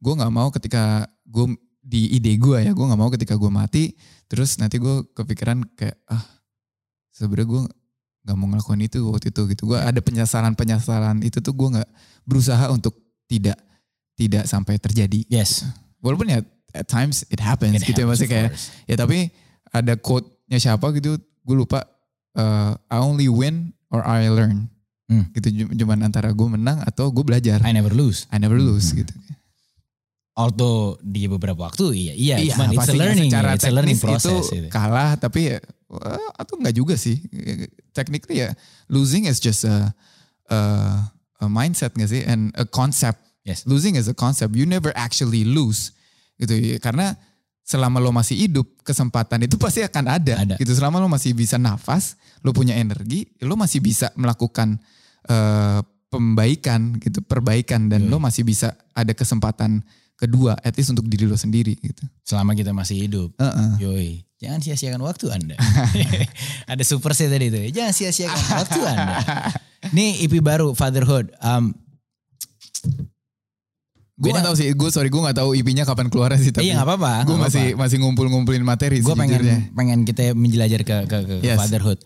[0.00, 1.46] gue nggak mau ketika gue
[1.84, 3.96] di ide gue ya gue nggak mau ketika gue mati
[4.28, 6.20] terus nanti gue kepikiran kayak ah
[7.16, 7.62] sebenarnya gue
[8.28, 9.62] nggak mau ngelakuin itu waktu itu gitu.
[9.68, 11.90] Gue ada penyesalan penyesalan itu tuh gue nggak
[12.24, 12.96] berusaha untuk
[13.28, 13.60] tidak
[14.16, 15.28] tidak sampai terjadi.
[15.28, 16.40] Yes walaupun ya
[16.76, 18.52] at times it happens it gitu ya masih kayak
[18.84, 19.32] ya tapi
[19.72, 21.84] ada quote-nya siapa gitu gue lupa
[22.36, 24.68] uh, I only win or I learn.
[25.08, 25.24] Hmm.
[25.32, 27.64] gitu cuman antara gue menang atau gue belajar.
[27.64, 28.28] I never lose.
[28.28, 29.00] I never lose hmm.
[29.00, 29.16] gitu.
[30.36, 33.98] Although di beberapa waktu iya iya, iya cuman it's a learning secara it's a learning
[33.98, 34.68] process itu gitu.
[34.68, 35.58] kalah tapi ya
[36.36, 37.24] atau enggak juga sih.
[37.96, 38.52] Technically ya
[38.92, 39.96] losing is just a,
[40.52, 40.58] a,
[41.40, 42.28] a mindset gak sih?
[42.28, 43.64] And a concept yes.
[43.64, 45.96] losing is a concept you never actually lose
[46.36, 47.16] gitu karena
[47.64, 50.54] selama lo masih hidup kesempatan itu pasti akan ada, ada.
[50.60, 54.76] gitu selama lo masih bisa nafas lo punya energi lo masih bisa melakukan
[55.32, 58.12] uh, pembaikan gitu perbaikan dan Yui.
[58.12, 59.84] lo masih bisa ada kesempatan
[60.18, 62.02] kedua at least untuk diri lo sendiri gitu.
[62.26, 63.30] Selama kita masih hidup.
[63.38, 63.70] Uh -uh.
[63.78, 64.26] Yoi.
[64.38, 65.58] Jangan sia-siakan waktu Anda.
[66.72, 67.58] Ada super sih tadi itu.
[67.74, 69.14] Jangan sia-siakan waktu Anda.
[69.96, 71.34] Nih IP baru Fatherhood.
[71.42, 71.74] Um,
[74.18, 76.50] gue gak tau sih, gue sorry gue gak tahu IP-nya kapan keluar sih.
[76.50, 77.12] Tapi iya gak apa-apa.
[77.22, 77.86] Gue masih apa.
[77.86, 78.98] masih ngumpul-ngumpulin materi.
[78.98, 81.56] Gue pengen pengen kita menjelajah ke ke, ke yes.
[81.56, 82.02] fatherhood.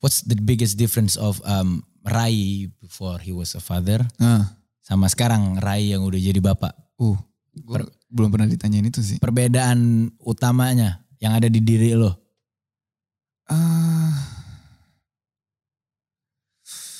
[0.00, 4.08] What's the biggest difference of um, Rai before he was a father?
[4.16, 6.72] Uh sama sekarang Rai yang udah jadi bapak?
[6.96, 7.20] Uh,
[7.52, 9.20] gue belum pernah ditanyain itu sih.
[9.20, 12.16] Perbedaan utamanya yang ada di diri lo?
[13.52, 14.16] Uh,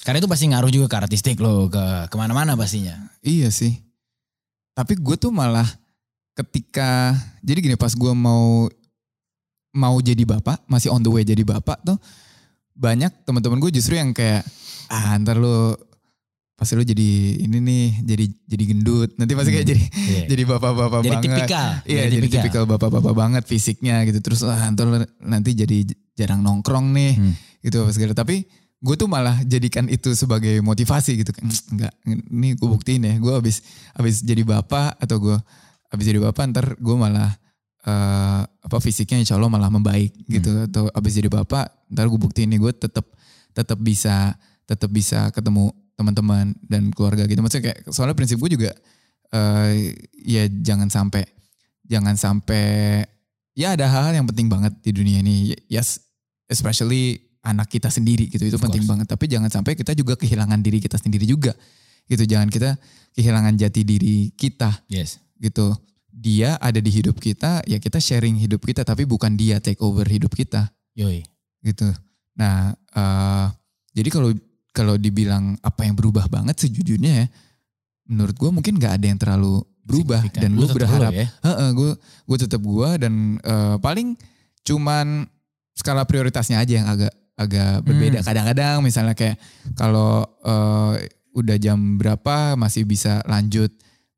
[0.09, 2.97] karena itu pasti ngaruh juga ke artistik lo, ke ke mana-mana pastinya.
[3.21, 3.77] Iya sih.
[4.73, 5.69] Tapi gue tuh malah
[6.33, 7.13] ketika,
[7.45, 8.73] jadi gini pas gue mau
[9.77, 12.01] mau jadi bapak, masih on the way jadi bapak tuh,
[12.73, 14.49] banyak teman-teman gue justru yang kayak,
[14.89, 15.77] ah ntar lo
[16.57, 19.71] pasti lu jadi ini nih jadi jadi gendut nanti pasti kayak hmm.
[19.71, 20.27] jadi yeah.
[20.27, 24.67] jadi bapak-bapak jadi banget tipikal iya jadi, jadi tipikal bapak-bapak banget fisiknya gitu terus ah
[24.75, 25.87] ntar nanti jadi
[26.19, 27.63] jarang nongkrong nih hmm.
[27.63, 28.43] gitu apa segala tapi
[28.79, 33.33] gue tuh malah jadikan itu sebagai motivasi gitu kan enggak ini gue buktiin ya gue
[33.35, 33.63] habis
[33.95, 35.37] habis jadi bapak atau gue
[35.91, 37.35] habis jadi bapak ntar gue malah
[37.83, 40.67] uh, apa fisiknya insya Allah malah membaik gitu hmm.
[40.71, 43.07] atau habis jadi bapak ntar gue buktiin nih gue tetap
[43.51, 44.39] tetap bisa
[44.69, 47.43] tetap bisa ketemu teman-teman dan keluarga gitu.
[47.43, 48.71] Maksudnya kayak soalnya prinsip gue juga
[49.35, 49.75] uh,
[50.15, 51.27] ya jangan sampai
[51.83, 53.03] jangan sampai
[53.59, 55.59] ya ada hal-hal yang penting banget di dunia ini.
[55.67, 55.99] Yes,
[56.47, 58.93] especially anak kita sendiri gitu itu of penting course.
[58.93, 59.07] banget.
[59.09, 61.57] Tapi jangan sampai kita juga kehilangan diri kita sendiri juga
[62.09, 62.25] gitu.
[62.29, 62.77] Jangan kita
[63.17, 64.85] kehilangan jati diri kita.
[64.93, 65.17] Yes.
[65.41, 65.73] Gitu.
[66.19, 70.03] Dia ada di hidup kita, ya kita sharing hidup kita, tapi bukan dia take over
[70.03, 70.67] hidup kita.
[70.99, 71.23] Yoi.
[71.63, 71.87] Gitu.
[72.35, 73.47] Nah, uh,
[73.95, 74.35] jadi kalau
[74.75, 77.27] kalau dibilang apa yang berubah banget sejujurnya ya,
[78.11, 80.43] menurut gue mungkin nggak ada yang terlalu berubah Signifikan.
[80.43, 81.27] dan gue berharap, ya?
[81.47, 84.19] uh, gue gue tetap gue dan uh, paling
[84.67, 85.25] cuman
[85.73, 88.21] skala prioritasnya aja yang agak agak berbeda.
[88.21, 89.39] kadang Kadang-kadang misalnya kayak
[89.79, 90.99] kalau uh,
[91.39, 93.71] udah jam berapa masih bisa lanjut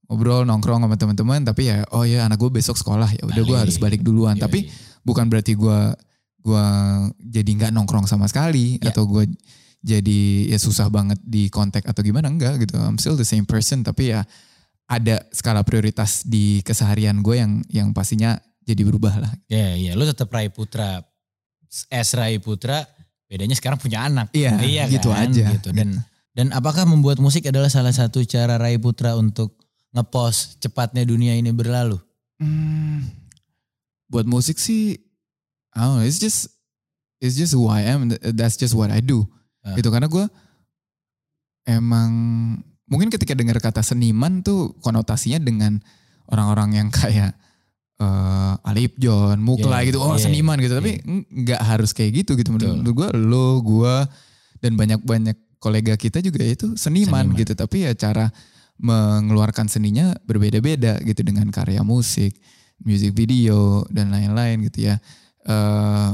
[0.08, 3.58] ngobrol nongkrong sama teman-teman tapi ya oh ya anak gue besok sekolah ya udah gue
[3.60, 5.04] harus balik duluan yeah, tapi yeah.
[5.06, 5.80] bukan berarti gue
[6.40, 6.66] gue
[7.20, 8.90] jadi nggak nongkrong sama sekali yeah.
[8.90, 9.28] atau gue
[9.80, 12.76] jadi ya susah banget di kontak atau gimana enggak gitu.
[12.76, 14.28] I'm still the same person tapi ya
[14.90, 19.32] ada skala prioritas di keseharian gue yang yang pastinya jadi berubah lah.
[19.48, 19.86] Iya, yeah, iya.
[19.92, 19.94] Yeah.
[19.96, 21.00] Lu tetap Rai Putra.
[21.70, 22.82] S Rai Putra
[23.30, 24.34] bedanya sekarang punya anak.
[24.34, 25.30] Iya, iya gitu kan?
[25.30, 25.54] aja.
[25.54, 25.70] Gitu.
[25.70, 26.02] Dan
[26.34, 29.54] dan apakah membuat musik adalah salah satu cara Rai Putra untuk
[29.94, 31.94] ngepost cepatnya dunia ini berlalu?
[32.42, 33.06] Hmm,
[34.10, 34.98] buat musik sih,
[35.70, 36.50] I don't know, it's just
[37.22, 38.10] it's just who I am.
[38.10, 39.30] That's just what I do.
[39.62, 39.78] Ah.
[39.78, 40.26] Gitu karena gue
[41.70, 42.10] emang
[42.90, 45.78] mungkin ketika dengar kata seniman tuh konotasinya dengan
[46.26, 47.38] orang-orang yang kayak
[48.00, 50.74] eh Alip John, Mukla Yeah, gitu, oh yeah, seniman gitu.
[50.80, 52.56] Tapi nggak harus kayak gitu gitu.
[52.56, 52.80] Betul.
[52.80, 53.94] Menurut gue, lo, gue
[54.64, 57.40] dan banyak-banyak kolega kita juga itu seniman, Seniman.
[57.40, 57.52] gitu.
[57.52, 58.32] Tapi ya cara
[58.80, 62.32] mengeluarkan seninya berbeda-beda gitu dengan karya musik,
[62.80, 64.96] music video dan lain-lain gitu ya.
[65.44, 66.12] eh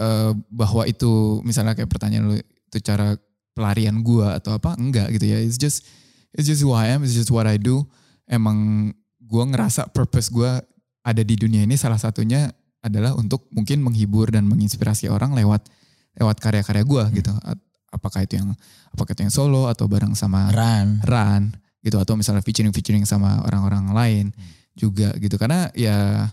[0.00, 3.16] eh, bahwa itu misalnya kayak pertanyaan lu itu cara
[3.56, 5.40] pelarian gua atau apa enggak gitu ya.
[5.40, 5.84] It's just
[6.32, 7.84] it's just who I am, it's just what I do.
[8.28, 10.60] Emang gua ngerasa purpose gua
[11.06, 12.50] ada di dunia ini salah satunya
[12.82, 15.70] adalah untuk mungkin menghibur dan menginspirasi orang lewat
[16.18, 17.30] lewat karya-karya gua gitu.
[17.46, 18.50] A- Apakah itu yang
[18.90, 21.00] apakah itu yang solo atau bareng sama Ran.
[21.06, 24.26] Ran gitu atau misalnya featuring featuring sama orang-orang lain
[24.74, 25.38] juga gitu.
[25.38, 26.26] Karena ya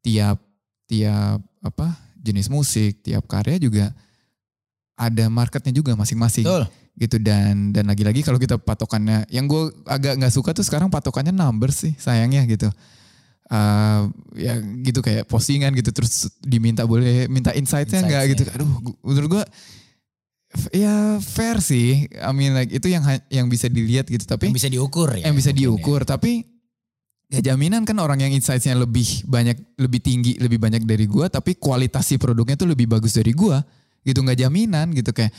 [0.00, 0.40] tiap
[0.88, 3.92] tiap apa jenis musik tiap karya juga
[4.98, 6.42] ada marketnya juga masing-masing
[6.98, 7.20] gitu.
[7.22, 11.70] Dan dan lagi-lagi kalau kita patokannya yang gue agak nggak suka tuh sekarang patokannya number
[11.70, 12.66] sih sayangnya gitu
[13.48, 14.02] Eh,
[14.44, 18.68] ya gitu kayak postingan gitu terus diminta boleh minta insight-nya nggak gitu aduh
[19.00, 19.44] menurut gue
[20.76, 24.68] ya fair sih I mean like itu yang yang bisa dilihat gitu tapi Yang bisa
[24.68, 25.32] diukur ya.
[25.32, 25.64] yang bisa ya.
[25.64, 26.44] diukur tapi
[27.32, 31.56] ya jaminan kan orang yang insights-nya lebih banyak lebih tinggi lebih banyak dari gua tapi
[31.56, 33.64] kualitas si produknya tuh lebih bagus dari gua
[34.04, 35.32] gitu nggak jaminan gitu kayak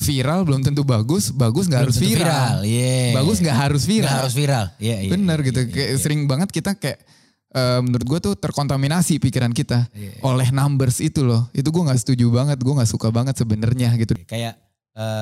[0.00, 3.12] viral belum tentu bagus bagus nggak harus viral, iya.
[3.12, 4.72] bagus nggak harus viral harus viral.
[4.80, 5.10] Iya, iya.
[5.12, 6.00] bener iya, gitu iya, kayak iya.
[6.00, 7.00] sering banget kita kayak
[7.48, 10.20] eh, menurut gua tuh terkontaminasi pikiran kita Iya, iya.
[10.20, 14.16] oleh numbers itu loh itu gua nggak setuju banget gua nggak suka banget sebenarnya gitu
[14.24, 14.58] Kayak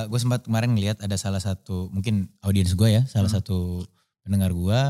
[0.06, 3.42] gue sempat kemarin ngelihat ada salah satu mungkin audiens gue ya, salah Hmm.
[3.42, 3.82] satu
[4.22, 4.80] pendengar gue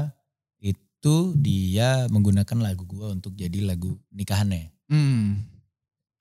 [0.61, 4.69] itu dia menggunakan lagu gue untuk jadi lagu nikahannya.
[4.89, 5.57] hmm.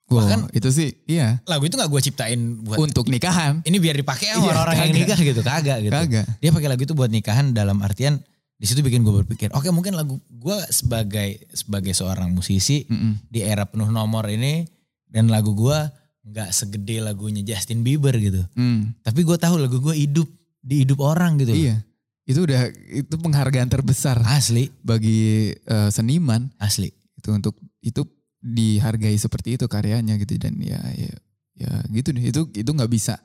[0.04, 3.96] Gua, Bahkan- itu sih iya Lagu itu nggak gue ciptain buat untuk nikahan ini biar
[3.96, 5.92] dipakai sama Iya, orang-orang yang nikah gitu, kagak gitu.
[5.92, 8.24] kagak Dia pakai lagu itu buat nikahan dalam artian
[8.54, 13.28] di situ bikin gue berpikir, oke mungkin lagu gue sebagai sebagai seorang musisi Mm-mm.
[13.28, 14.64] di era penuh nomor ini
[15.10, 15.78] dan lagu gue
[16.24, 18.40] nggak segede lagunya Justin Bieber gitu.
[18.56, 18.96] Hmm.
[19.04, 20.30] Tapi gue tahu lagu gue hidup
[20.64, 21.52] di hidup orang gitu.
[21.52, 21.84] Iya.
[22.24, 26.88] Itu udah itu penghargaan terbesar Asli, bagi eh, seniman asli.
[27.20, 28.04] itu untuk itu
[28.40, 31.12] dihargai seperti itu karyanya gitu dan ya ya
[31.56, 33.16] ya gitu deh itu itu nggak bisa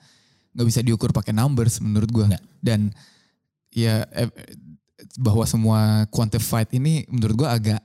[0.55, 2.45] nggak bisa diukur pakai numbers menurut gua Nggak.
[2.63, 2.95] dan
[3.75, 4.31] ya eh,
[5.17, 7.81] bahwa semua quantified ini menurut gua agak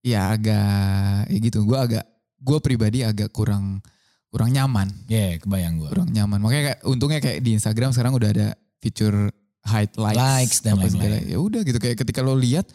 [0.00, 2.04] ya agak ya gitu gua agak
[2.38, 3.82] gua pribadi agak kurang
[4.30, 5.90] kurang nyaman Ya kebayang gue.
[5.90, 6.38] kurang nyaman.
[6.38, 9.26] Makanya kayak untungnya kayak di Instagram sekarang udah ada fitur
[9.66, 11.26] hide likes, Likes dan apa lain-lain.
[11.26, 12.70] Ya udah gitu kayak ketika lo lihat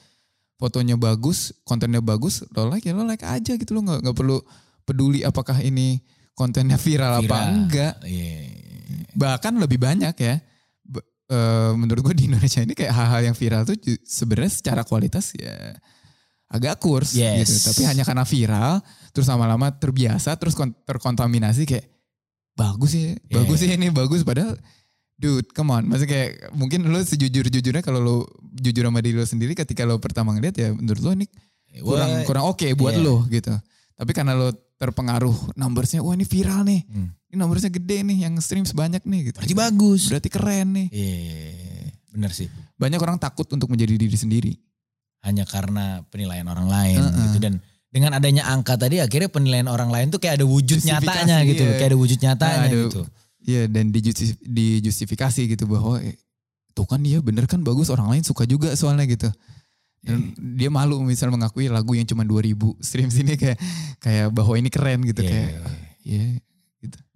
[0.60, 4.44] fotonya bagus, kontennya bagus, lo like ya lo like aja gitu lo nggak nggak perlu
[4.84, 6.04] peduli apakah ini
[6.36, 7.48] kontennya viral, apa Viral.
[7.56, 7.94] enggak.
[8.04, 8.36] Iya.
[9.16, 10.36] Bahkan lebih banyak ya.
[11.26, 13.74] Eh, menurut gue di Indonesia ini kayak hal-hal yang viral tuh
[14.06, 15.74] sebenarnya secara kualitas ya
[16.46, 17.50] agak kurs Yes.
[17.50, 17.74] gitu.
[17.74, 18.78] Tapi hanya karena viral,
[19.10, 21.90] terus lama-lama terbiasa, terus kon- terkontaminasi kayak
[22.54, 23.42] bagus ya, Yeah.
[23.42, 24.22] bagus ya ini bagus.
[24.22, 24.54] Padahal,
[25.18, 25.90] dude, come on.
[25.90, 28.16] Maksudnya kayak mungkin lo sejujur-jujurnya kalau lo
[28.54, 31.26] jujur sama diri lo sendiri ketika lo pertama ngeliat ya menurut lo ini
[31.82, 33.04] kurang Wah, kurang oke buat yeah.
[33.04, 33.52] lo gitu.
[33.98, 37.10] Tapi karena lo terpengaruh numbersnya, wah ini viral nih, Hmm.
[37.36, 39.38] Ini numbersnya gede nih, yang stream sebanyak nih gitu.
[39.44, 40.08] Berarti bagus.
[40.08, 40.88] Berarti keren nih.
[40.90, 42.48] Iya, bener sih.
[42.76, 44.54] Banyak orang takut untuk menjadi diri sendiri.
[45.20, 47.22] Hanya karena penilaian orang lain Heeh.
[47.28, 47.54] gitu dan
[47.90, 51.76] dengan adanya angka tadi akhirnya penilaian orang lain tuh kayak ada wujud nyatanya gitu, iya.
[51.76, 53.02] kayak ada wujud nyatanya Nah, ada- gitu.
[53.42, 56.18] Iya dan dijustif- dijustifikasi gitu bahwa eh,
[56.72, 59.30] tuh kan dia bener kan bagus orang lain suka juga soalnya gitu.
[60.02, 63.58] Dan dia malu misal mengakui lagu yang cuma 2000 stream sini kayak
[63.98, 65.62] kayak bahwa ini keren gitu Iya, kayak iya,
[66.06, 66.24] iya.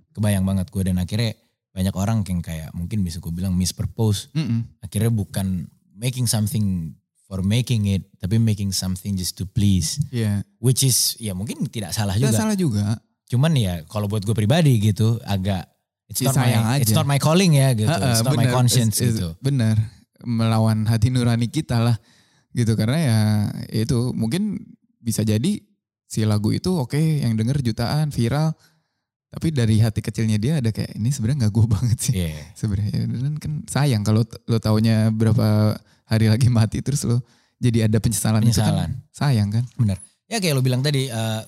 [0.10, 1.38] Ya Kebayang banget gue dan akhirnya
[1.70, 4.34] banyak orang yang kayak mungkin bisa gue bilang mispurpose.
[4.34, 4.66] mm-mm.
[4.82, 10.02] Akhirnya bukan making something for making it, tapi making something just to please.
[10.10, 10.42] Iya.
[10.58, 12.40] Which is ya mungkin tidak salah Nggak juga.
[12.42, 12.86] salah juga.
[13.30, 15.70] Cuman ya kalau buat gue pribadi gitu agak
[16.10, 16.98] it's not sayang my it's aja.
[16.98, 17.86] not my calling ya gitu.
[17.86, 18.56] Heeh, it's not my bener.
[18.58, 19.38] conscience Is- is- gitu.
[19.40, 19.78] Bener
[20.20, 21.96] melawan hati nurani kita lah
[22.52, 23.20] gitu karena ya
[23.72, 24.58] itu mungkin
[25.00, 25.62] bisa jadi
[26.04, 28.52] si lagu itu oke yang denger jutaan viral
[29.30, 32.34] tapi dari hati kecilnya dia ada kayak ini sebenarnya nggak gue banget sih Iya.
[32.54, 37.22] sebenarnya dan kan sayang kalau lo taunya berapa hari lagi mati terus lo
[37.60, 38.76] jadi ada penyesalan, itu Penyesalan.
[38.80, 40.00] kan sayang kan Benar.
[40.26, 41.42] Ya kayak lo bilang tadi eh,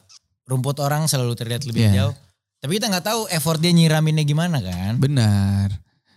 [0.43, 1.93] rumput orang selalu terlihat lebih Iya.
[2.03, 2.15] jauh.
[2.59, 4.97] Tapi kita nggak tahu effort dia nyiraminnya gimana kan.
[4.97, 5.71] benar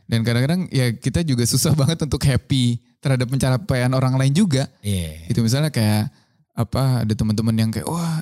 [0.05, 4.69] dan kadang-kadang ya kita juga susah banget untuk happy terhadap pencapaian orang lain juga.
[4.81, 5.31] Iya.
[5.31, 6.13] Itu misalnya kayak
[6.53, 8.21] apa ada teman-teman yang kayak wah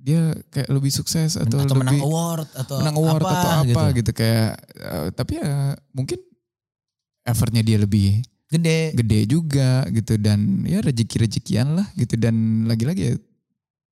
[0.00, 3.82] dia kayak lebih sukses atau, Atau menang lebih award atau menang award apa, atau apa
[3.92, 3.98] gitu.
[4.00, 6.18] gitu, kayak eh, tapi ya mungkin
[7.24, 8.90] effortnya dia lebih Gede.
[8.98, 12.34] gede juga gitu dan ya rezeki-rezekian lah gitu dan
[12.66, 13.14] lagi-lagi ya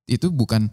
[0.09, 0.67] itu bukan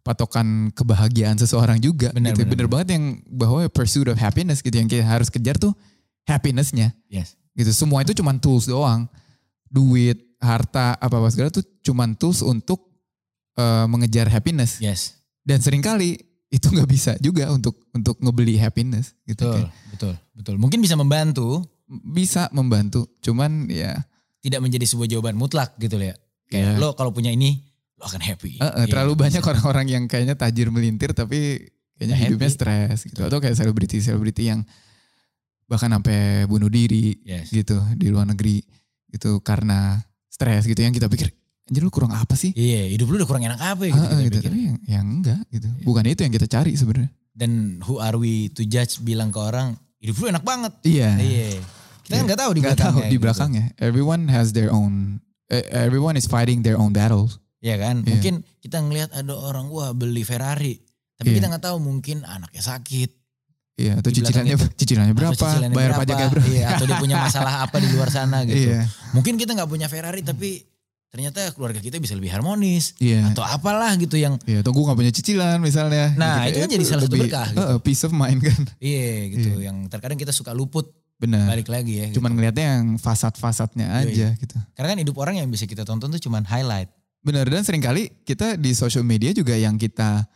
[0.00, 2.46] patokan kebahagiaan seseorang juga Benar, gitu.
[2.46, 5.74] benar, Bener banget yang bahwa pursuit of happiness gitu yang kita harus kejar tuh
[6.24, 7.34] happinessnya Yes.
[7.52, 7.74] gitu.
[7.74, 9.04] Semua itu cuman tools doang.
[9.66, 12.85] Duit, harta, apa-apa segala tuh cuman tools untuk
[13.56, 14.78] eh, mengejar happiness.
[14.78, 15.16] Yes.
[15.40, 16.16] Dan sering kali
[16.46, 19.44] itu nggak bisa juga untuk untuk ngebeli happiness gitu.
[19.44, 20.54] Betul, Kayak betul, betul.
[20.56, 21.64] Mungkin bisa membantu,
[22.06, 23.98] bisa membantu, cuman ya
[24.40, 26.14] tidak menjadi sebuah jawaban mutlak gitu ya.
[26.46, 26.80] Kayak Iya.
[26.80, 27.58] lo kalau punya ini,
[27.98, 28.58] lo akan happy.
[28.58, 31.66] Eh, eh, Iya, terlalu banyak orang-orang yang kayaknya tajir melintir tapi
[31.98, 32.58] kayaknya Nggak hidupnya happy.
[32.62, 34.60] stres gitu atau kayak selebriti-selebriti yang
[35.66, 37.50] bahkan sampai bunuh diri Yes.
[37.50, 38.62] gitu di luar negeri
[39.10, 41.34] gitu karena stres gitu yang kita pikir
[41.66, 42.54] anjir lu kurang apa sih?
[42.54, 44.38] Iya, hidup lu udah kurang enak apa ya gitu, Ah, gitu.
[44.38, 45.68] Tapi yang, yang enggak gitu.
[45.82, 47.10] Bukan itu yang kita cari sebenarnya.
[47.36, 50.72] Dan who are we to judge bilang ke orang, hidup lu enak banget.
[50.86, 51.10] Iya.
[51.18, 51.48] Iya.
[52.06, 53.02] Kita kan nggak tahu di tahu belakangnya.
[53.02, 53.22] di gitu.
[53.26, 53.64] belakangnya.
[53.82, 55.18] Everyone has their own
[55.50, 57.42] eh, everyone is fighting their own battles.
[57.58, 58.06] Iya kan?
[58.06, 58.14] Iya.
[58.14, 60.78] Mungkin kita ngelihat ada orang wah beli Ferrari.
[61.18, 61.36] Tapi Iya.
[61.42, 63.10] kita nggak tahu mungkin anaknya sakit.
[63.76, 65.34] Iya, atau cicilannya cicilannya berapa?
[65.36, 66.48] cicilannya bayar berapa, pajaknya berapa?
[66.48, 68.70] Iya, atau dia punya masalah apa di luar sana gitu.
[68.72, 68.88] Iya.
[69.12, 70.64] Mungkin kita nggak punya Ferrari tapi
[71.08, 72.92] ternyata keluarga kita bisa lebih harmonis.
[73.00, 73.32] Iya.
[73.32, 76.12] Atau apalah gitu yang Iya, atau gue gak punya cicilan misalnya.
[76.14, 77.60] Nah, itu kan jadi salah satu lebih, berkah gitu.
[77.62, 78.60] eh, peace of mind kan.
[78.78, 79.50] iya gitu.
[79.58, 81.48] Yang terkadang kita suka luput Benar.
[81.48, 82.06] balik lagi ya.
[82.12, 82.20] gitu.
[82.20, 84.56] Cuman ngeliatnya yang fasad-fasadnya aja gitu.
[84.76, 86.92] Karena kan hidup orang yang bisa kita tonton tuh cuman highlight.
[87.24, 90.28] Benar dan sering kali kita di social media juga yang kita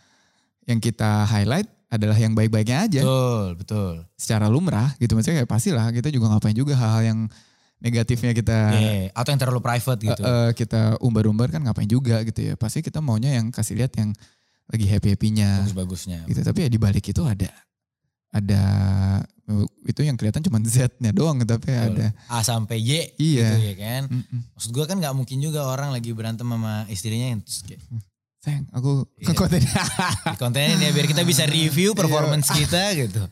[0.66, 3.00] yang kita highlight adalah yang baik-baiknya aja.
[3.02, 3.94] Betul, betul.
[4.14, 7.20] Secara lumrah gitu maksudnya kayak pastilah kita juga ngapain juga hal-hal yang
[7.80, 10.20] negatifnya kita Iya, atau yang terlalu private gitu.
[10.20, 12.54] eh, eh, kita umbar-umbar kan ngapain juga gitu ya.
[12.54, 14.12] Pasti kita maunya yang kasih lihat yang
[14.68, 16.18] lagi happy-happynya Bagus-bagusnya.
[16.24, 16.40] gitu.
[16.40, 17.48] Tapi ya di balik itu ada
[18.30, 18.62] ada
[19.82, 21.98] itu yang kelihatan cuma Z-nya doang tapi Betul.
[21.98, 23.50] ada A sampai Y Iya.
[23.50, 24.02] gitu ya kan.
[24.06, 24.40] Mm-mm.
[24.54, 27.82] Maksud gue kan nggak mungkin juga orang lagi berantem sama istrinya yang terus kayak,
[28.38, 29.34] sayang aku Iya.
[29.34, 32.56] konten di kontenin ya biar kita bisa review performance Iya.
[32.56, 33.22] kita gitu.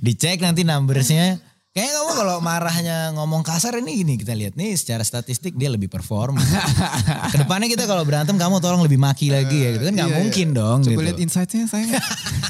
[0.00, 1.38] Dicek nanti numbersnya.
[1.70, 5.86] Kayaknya kamu kalau marahnya ngomong kasar ini gini kita lihat nih secara statistik dia lebih
[5.86, 6.34] perform.
[7.32, 10.18] Ke depannya kita kalau berantem kamu tolong lebih maki lagi ya gitu kan nggak Iya,
[10.18, 10.58] mungkin iya.
[10.58, 11.06] dong coba gitu.
[11.06, 11.94] lihat insight-nya sayang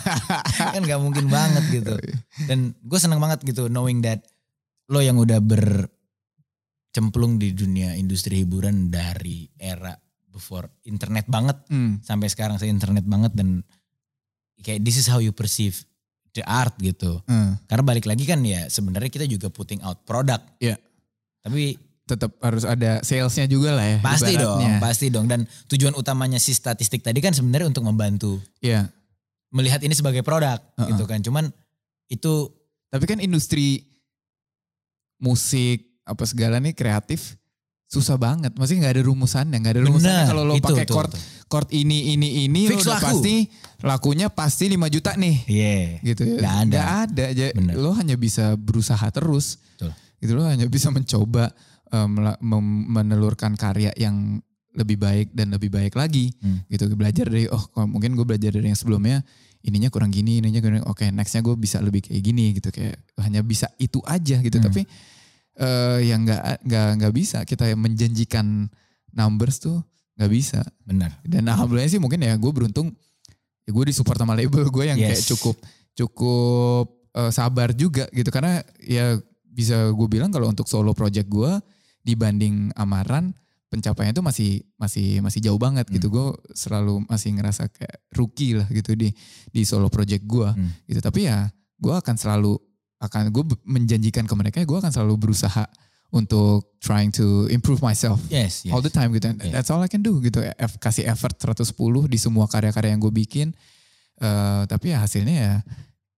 [0.74, 2.00] kan nggak mungkin banget gitu.
[2.48, 4.24] Dan gue seneng banget gitu knowing that
[4.88, 5.92] lo yang udah bercemplung
[7.36, 9.92] di dunia industri hiburan dari era
[10.26, 13.60] before internet banget Hmm, sampai sekarang saya internet banget dan
[14.58, 15.84] kayak this is how you perceive
[16.40, 17.20] the art gitu.
[17.28, 17.60] hmm.
[17.68, 20.40] Karena balik lagi kan ya sebenarnya kita juga putting out produk.
[20.56, 20.80] Iya.
[21.44, 21.76] Tapi
[22.08, 25.26] tetap harus ada salesnya juga lah ya pasti dong, pasti dong.
[25.30, 28.90] Dan tujuan utamanya si statistik tadi kan sebenarnya untuk membantu Iya.
[29.54, 30.88] melihat ini sebagai produk Uh-uh.
[30.90, 31.22] gitu kan.
[31.22, 31.44] Cuman
[32.10, 32.50] itu
[32.90, 33.86] tapi kan industri
[35.22, 37.38] musik apa segala nih kreatif
[37.90, 41.18] susah banget maksudnya nggak ada rumusannya nggak ada rumusannya kalau lo pakai chord itu.
[41.44, 43.06] chord ini ini ini Fix lo udah laku.
[43.10, 43.34] pasti
[43.82, 45.78] lakunya pasti 5 juta nih Iya.
[46.04, 46.70] gitu ya Nggak ada.
[46.70, 47.74] Nggak ada aja Bener.
[47.74, 49.90] lo hanya bisa berusaha terus Betul.
[50.16, 51.50] gitu lo hanya bisa mencoba
[52.38, 54.38] mem- menelurkan karya yang
[54.70, 56.62] lebih baik dan lebih baik lagi Hmm.
[56.64, 59.26] gitu belajar dari oh mungkin gue belajar dari yang sebelumnya
[59.60, 63.42] ininya kurang gini ininya kurang oke nextnya gue bisa lebih kayak gini gitu kayak hanya
[63.42, 64.70] bisa itu aja gitu Hmm.
[64.70, 64.86] tapi
[65.60, 68.66] eh yang nggak nggak nggak bisa kita menjanjikan
[69.12, 69.84] numbers tuh
[70.16, 71.20] nggak bisa Benar.
[71.22, 72.92] dan alhamdulillah sih mungkin ya gue beruntung
[73.62, 75.28] ya gue disupport sama label gue yang kayak Yes.
[75.28, 75.56] cukup
[75.94, 81.52] cukup eh, sabar juga gitu karena ya bisa gue bilang kalau untuk solo project gue
[82.00, 83.34] dibanding Amaran
[83.68, 86.14] pencapaiannya itu masih masih masih jauh banget gitu Hmm.
[86.16, 89.12] gue selalu masih ngerasa kayak rookie lah gitu di
[89.46, 90.70] di solo project gue Hmm.
[90.86, 91.46] gitu tapi ya
[91.76, 92.58] gue akan selalu
[93.00, 95.64] akan gue menjanjikan ke mereka gue akan selalu berusaha
[96.10, 98.74] untuk trying to improve myself Yes, yes.
[98.74, 99.30] all the time gitu.
[99.30, 99.54] Yeah.
[99.54, 100.42] That's all I can do gitu.
[100.42, 101.70] F, kasih effort 110
[102.06, 103.54] di semua karya-karya yang gue bikin.
[104.18, 105.52] Eh, tapi ya hasilnya ya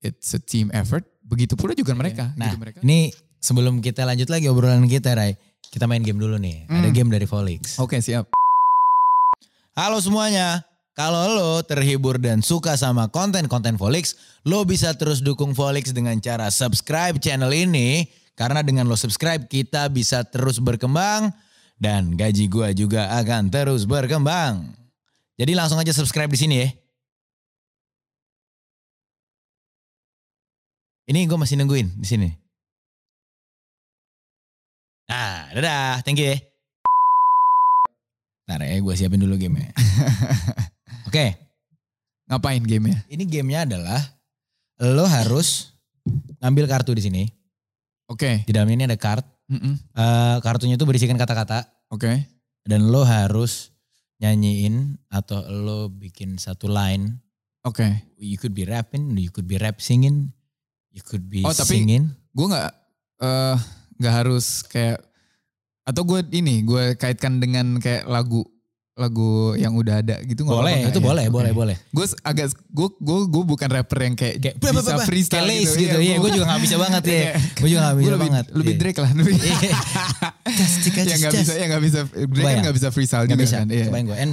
[0.01, 1.05] it's a team effort.
[1.23, 2.33] Begitu pula juga mereka.
[2.35, 2.79] Nah, gitu mereka.
[2.81, 5.37] ini sebelum kita lanjut lagi obrolan kita, Ray.
[5.69, 6.67] Kita main game dulu nih.
[6.67, 6.97] Ada Hmm.
[6.97, 7.77] game dari Volix.
[7.77, 8.33] Oke siap.
[9.73, 10.65] Halo semuanya.
[10.93, 14.13] Kalau lo terhibur dan suka sama konten-konten Volix,
[14.45, 18.05] lo bisa terus dukung Volix dengan cara subscribe channel ini.
[18.37, 21.33] Karena dengan lo subscribe, kita bisa terus berkembang.
[21.81, 24.69] Dan gaji gua juga akan terus berkembang.
[25.41, 26.69] Jadi langsung aja subscribe di sini ya.
[31.09, 32.29] Ini gue masih nungguin di sini.
[35.11, 36.01] Nah, dadah.
[36.07, 36.39] Thank you ya.
[38.47, 39.71] Ntar ya gue siapin dulu game
[41.13, 41.37] Oke,
[42.25, 43.05] Ngapain gamenya?
[43.13, 44.01] ini gamenya adalah
[44.81, 45.77] lo harus
[46.41, 47.23] ngambil kartu di sini.
[48.09, 48.49] Oke.
[48.49, 49.21] Di dalam ini ada kart.
[49.53, 49.77] Mm-mm.
[49.77, 52.17] Eh, kartunya itu berisikan kata-kata Oke.
[52.65, 53.77] dan lo harus
[54.25, 57.21] nyanyiin atau lo bikin satu line.
[57.69, 57.85] Oke.
[58.17, 60.33] You could be rapping, you could be rap singing,
[60.97, 62.09] you could be Oh, tapi singing.
[62.33, 62.73] Gue nggak
[63.21, 63.57] eh
[64.01, 65.05] nggak harus kayak
[65.85, 68.49] atau gue ini gue kaitkan dengan kayak lagu
[68.93, 71.09] lagu yang udah ada gitu nggak Boleh, itu nggak ya?
[71.09, 71.77] boleh, boleh, boleh.
[71.97, 75.97] Gue agak gue gue gue bukan rapper yang kayak, Kayak bisa freestyle gitu, gitu.
[75.97, 77.21] Iya, gue juga gak bisa banget ya.
[77.57, 78.45] Gue juga gak Gue bisa lebih, banget.
[78.53, 78.81] lebih Iya.
[78.85, 79.11] Drake lah.
[79.17, 79.35] Lebih.
[79.41, 79.57] Iya.
[80.93, 83.57] Ya cas, nggak bisa ya nggak bisa Drake kan nggak bisa freestyle Gak juga bisa,
[83.65, 83.69] kan.
[83.73, 83.87] Iya.
[83.89, 84.17] gue.
[84.21, 84.33] And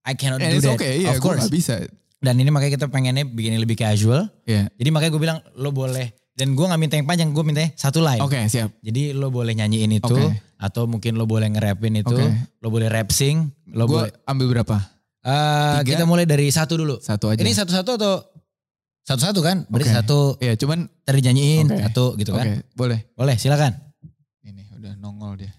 [0.00, 0.80] I cannot And do it's that.
[0.80, 1.44] okay, iya, of course.
[1.44, 1.74] nggak bisa.
[2.20, 4.28] Dan ini makanya kita pengennya bikin yang lebih casual.
[4.48, 4.72] Iya.
[4.72, 6.16] Jadi makanya gue bilang lo boleh.
[6.40, 8.24] Dan gue gak minta yang panjang, gue minta satu line.
[8.24, 8.72] Oke siap.
[8.80, 10.08] Jadi lo boleh nyanyiin itu.
[10.08, 10.40] Oke.
[10.56, 12.16] Atau mungkin lo boleh nge-rapin itu.
[12.16, 12.32] Oke.
[12.64, 13.52] Lo boleh rap sing.
[13.68, 14.12] Lo Gue boleh.
[14.24, 14.76] ambil berapa?
[15.20, 16.00] Eh, tiga.
[16.00, 16.96] kita mulai dari satu dulu.
[16.96, 17.44] Satu aja.
[17.44, 18.24] Ini satu-satu atau?
[19.04, 19.68] Satu-satu kan?
[19.68, 19.96] Berarti Oke.
[20.00, 21.66] satu Iya cuman tadi nyanyiin.
[21.68, 21.82] Oke.
[21.92, 22.46] Satu gitu oke kan.
[22.72, 22.98] boleh.
[23.12, 23.76] Boleh silakan.
[24.40, 25.52] Ini udah nongol dia.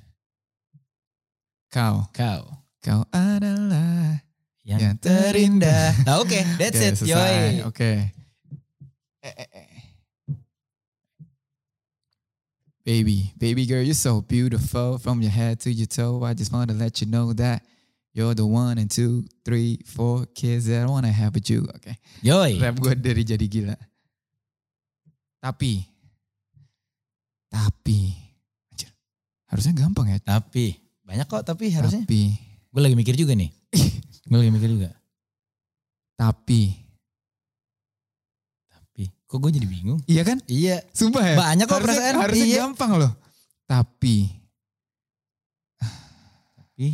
[1.69, 2.41] Kau, Kau.
[2.81, 4.19] kau adalah
[4.65, 5.89] Yang, Yang terindah.
[6.05, 7.65] Nah oke, that's Oke, it.
[7.65, 7.91] Oke.
[9.21, 9.65] Eh, eh, eh.
[12.81, 16.23] Baby, baby girl, you're so beautiful from your head to your toe.
[16.25, 17.61] I just want to let you know that
[18.13, 21.69] you're the one and two, three, four kids that I want to have with you.
[21.69, 21.93] Oke.
[22.25, 22.57] Yoi.
[22.57, 23.77] Rap gue dari jadi gila.
[25.41, 25.85] Tapi,
[27.53, 28.13] tapi,
[28.73, 28.89] anjir,
[29.45, 30.17] harusnya gampang ya.
[30.17, 30.73] Tapi
[31.05, 32.01] banyak kok tapi harusnya.
[32.01, 32.33] Tapi,
[32.71, 33.51] Gue lagi mikir juga nih.
[34.31, 34.89] Gue lagi mikir juga.
[36.15, 36.80] Tapi
[39.31, 40.03] kok gue jadi bingung?
[40.05, 40.43] iya kan?
[40.43, 40.83] Iya.
[40.91, 41.35] Sumpah ya.
[41.39, 42.15] Banyak kok harusnya, perasaan.
[42.19, 42.59] Harusnya Iya.
[42.61, 43.11] gampang loh.
[43.63, 44.27] Tapi,
[45.79, 46.87] Tapi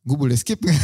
[0.00, 0.76] gue boleh skip gak?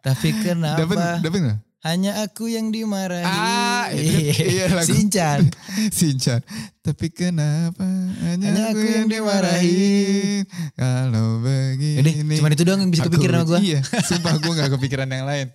[0.00, 1.58] tapi kenapa Dapat, dapat gak?
[1.84, 3.22] hanya aku yang dimarahi?
[3.22, 4.88] Ah, itu- iya, lagu.
[4.88, 5.46] Sinchan.
[5.98, 6.40] Sincan.
[6.80, 7.84] Tapi kenapa
[8.24, 10.42] hanya, Hanya aku aku yang yang dimarahin?
[10.72, 11.98] Kalau begini.
[12.00, 13.58] Udah, cuma itu doang yang bisa kepikiran sama gue.
[13.62, 15.46] Iya, sumpah gue gak kepikiran yang lain.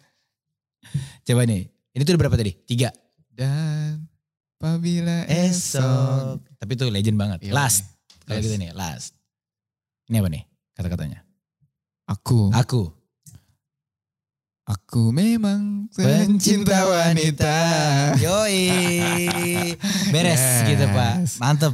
[1.24, 1.64] Coba nih.
[1.90, 2.54] Ini tuh udah berapa tadi?
[2.66, 2.90] Tiga.
[3.34, 4.06] Dan
[4.56, 6.44] apabila esok.
[6.58, 7.40] Tapi itu legend banget.
[7.48, 7.88] Iya, last.
[8.24, 8.46] Kalau Last.
[8.46, 9.10] gitu nih, last.
[10.08, 11.20] Ini apa nih kata-katanya?
[12.06, 12.90] Aku, Aku.
[14.66, 17.58] aku memang pencinta wanita.
[18.18, 18.70] Yoi.
[20.14, 20.68] Beres Yes.
[20.68, 21.14] gitu Pak.
[21.38, 21.74] Mantep.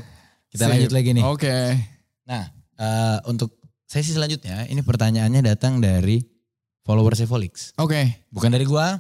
[0.51, 0.72] Kita Sip.
[0.72, 1.24] lanjut lagi nih.
[1.24, 1.55] Oke.
[2.24, 2.43] Nah,
[2.76, 6.24] eh, untuk sesi selanjutnya, ini pertanyaannya datang dari
[6.84, 7.76] followersnya Volix.
[7.76, 8.28] Oke.
[8.32, 8.95] Bukan dari gua,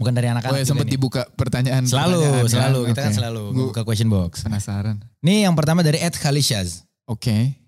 [0.00, 0.56] bukan dari Oh anak-anak.
[0.56, 1.84] ya juga sempat dibuka pertanyaan.
[1.84, 2.48] Selalu, pertanyaan kan?
[2.48, 2.80] selalu.
[2.88, 4.40] Kita kan selalu buka question box.
[4.40, 4.96] penasaran.
[5.20, 6.88] Nih yang pertama dari Ed Khalishaz.
[7.04, 7.60] Oke.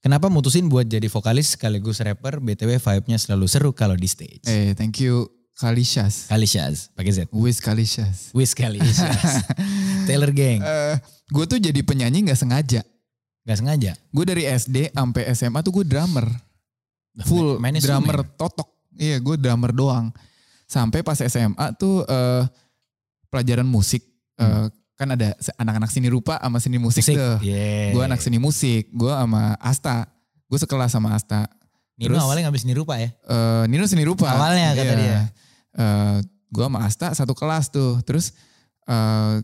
[0.00, 2.36] Kenapa mutusin buat jadi vokalis sekaligus rapper?
[2.36, 4.44] BTW vibe-nya selalu seru kalau di stage.
[4.44, 6.26] Eh, thank you Kalishas.
[6.28, 7.18] Khalishaz, pakai Z.
[7.32, 8.28] Wiz Kalishas.
[8.36, 9.46] Wiz Khalishaz.
[10.08, 10.60] Taylor Gang.
[10.60, 10.96] Eh,
[11.30, 12.82] gue tuh jadi penyanyi nggak sengaja.
[13.44, 13.92] Gak sengaja.
[14.08, 16.24] Gue dari SD sampai SMA tuh gue drummer.
[17.28, 18.40] Full Main drummer instrumen.
[18.40, 18.68] totok.
[18.96, 20.06] Iya gue drummer doang.
[20.64, 22.44] Sampai pas SMA tuh eh,
[23.28, 24.02] pelajaran musik.
[24.34, 27.18] eh, kan ada anak-anak seni rupa sama seni musik, Musik.
[27.18, 27.36] tuh.
[27.42, 27.90] Yeah.
[27.90, 28.90] Gue anak seni musik.
[28.90, 30.06] Gue sama Asta.
[30.46, 31.50] Gue sekelas sama Asta.
[31.94, 33.10] Nino terus- awalnya ngambil seni rupa ya?
[33.10, 34.26] eh Nino seni rupa.
[34.28, 34.98] Awalnya kata Iya.
[34.98, 35.18] dia.
[35.74, 36.18] Eh,
[36.50, 37.98] gua sama Asta satu kelas tuh.
[38.02, 38.34] Terus
[38.86, 39.38] eh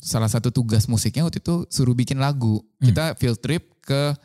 [0.00, 2.60] salah satu tugas musiknya waktu itu suruh bikin lagu.
[2.60, 2.84] Hmm.
[2.84, 4.16] Kita field trip ke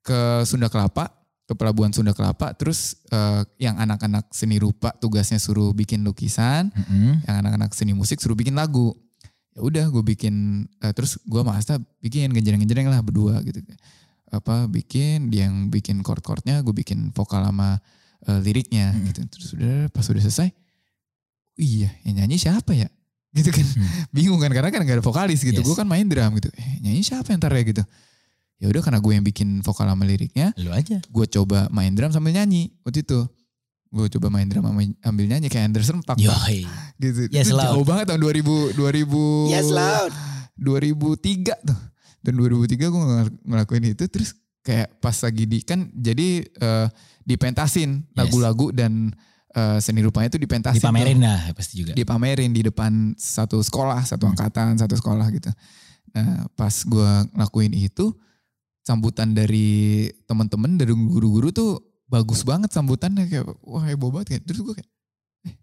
[0.00, 1.12] ke Sunda Kelapa,
[1.44, 2.56] ke pelabuhan Sunda Kelapa.
[2.56, 7.20] Terus eh, yang anak-anak seni rupa tugasnya suruh bikin lukisan, Mm-mm.
[7.28, 8.96] yang anak-anak seni musik suruh bikin lagu.
[9.54, 10.34] Ya udah gue bikin
[10.80, 13.60] eh, terus gua sama Asta bikin genjreng-genjreng lah berdua gitu.
[14.32, 17.78] Apa bikin dia yang bikin chord-chordnya, gue bikin vokal sama
[18.24, 19.04] eh, liriknya Hmm.
[19.06, 19.20] gitu.
[19.28, 20.48] Terus udah pas udah selesai,
[21.54, 22.88] "Oh iya yang nyanyi siapa ya?
[23.34, 23.90] Gitu kan, Hmm.
[24.14, 25.60] bingung kan karena kan gak ada vokalis gitu.
[25.60, 25.66] Yes.
[25.66, 26.48] Gue kan main drum gitu.
[26.54, 27.82] Eh nyanyi siapa yang ntar ya gitu.
[28.56, 30.96] Ya udah karena gue yang bikin vokal sama liriknya, Lu aja.
[30.98, 33.26] gue coba main drum sambil nyanyi waktu itu.
[33.88, 36.66] Gue coba main drum sama ambil nyanyi kayak Anderson Paak Yoi.
[37.02, 37.28] gitu.
[37.28, 37.66] Yes, itu loud.
[37.72, 40.12] jauh banget tahun 2000 2000 Yes loud.
[40.56, 41.78] 2003 tuh.
[42.20, 46.86] Dan 2003 gue ngel- ngelakuin itu terus kayak pas lagi di kan jadi eh,
[47.22, 48.16] dipentasin Yes.
[48.16, 49.12] lagu-lagu dan
[49.50, 50.78] eh, seni rupanya itu dipentasin.
[50.78, 50.88] tuh.
[50.88, 51.92] Dipamerin lah pasti juga.
[51.92, 54.32] Dipamerin di depan satu sekolah, satu Hmm.
[54.32, 55.50] angkatan, satu sekolah gitu.
[56.10, 58.14] Nah, pas gue ngelakuin itu
[58.84, 64.60] sambutan dari teman-teman dari guru-guru tuh bagus banget sambutannya kayak wah heboh banget kayak terus
[64.60, 64.90] gue kayak
[65.48, 65.54] eh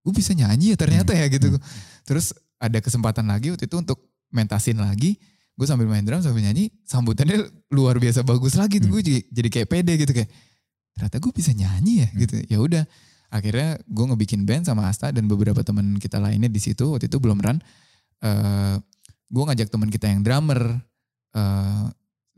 [0.00, 1.60] gue bisa nyanyi ya ternyata ya gitu Hmm.
[2.06, 2.30] terus
[2.62, 3.98] ada kesempatan lagi waktu itu untuk
[4.30, 5.18] mentasin lagi
[5.58, 8.94] gue sambil main drum sambil nyanyi sambutannya luar biasa bagus lagi tuh Hmm.
[8.96, 10.30] gue jadi, jadi kayak pede gitu kayak
[10.94, 12.18] ternyata gue bisa nyanyi ya Hmm.
[12.22, 12.84] gitu ya udah
[13.30, 17.18] akhirnya gue ngebikin band sama Asta dan beberapa teman kita lainnya di situ waktu itu
[17.18, 17.58] belum run
[18.22, 18.76] eh
[19.26, 20.78] gue ngajak teman kita yang drummer
[21.34, 21.84] eh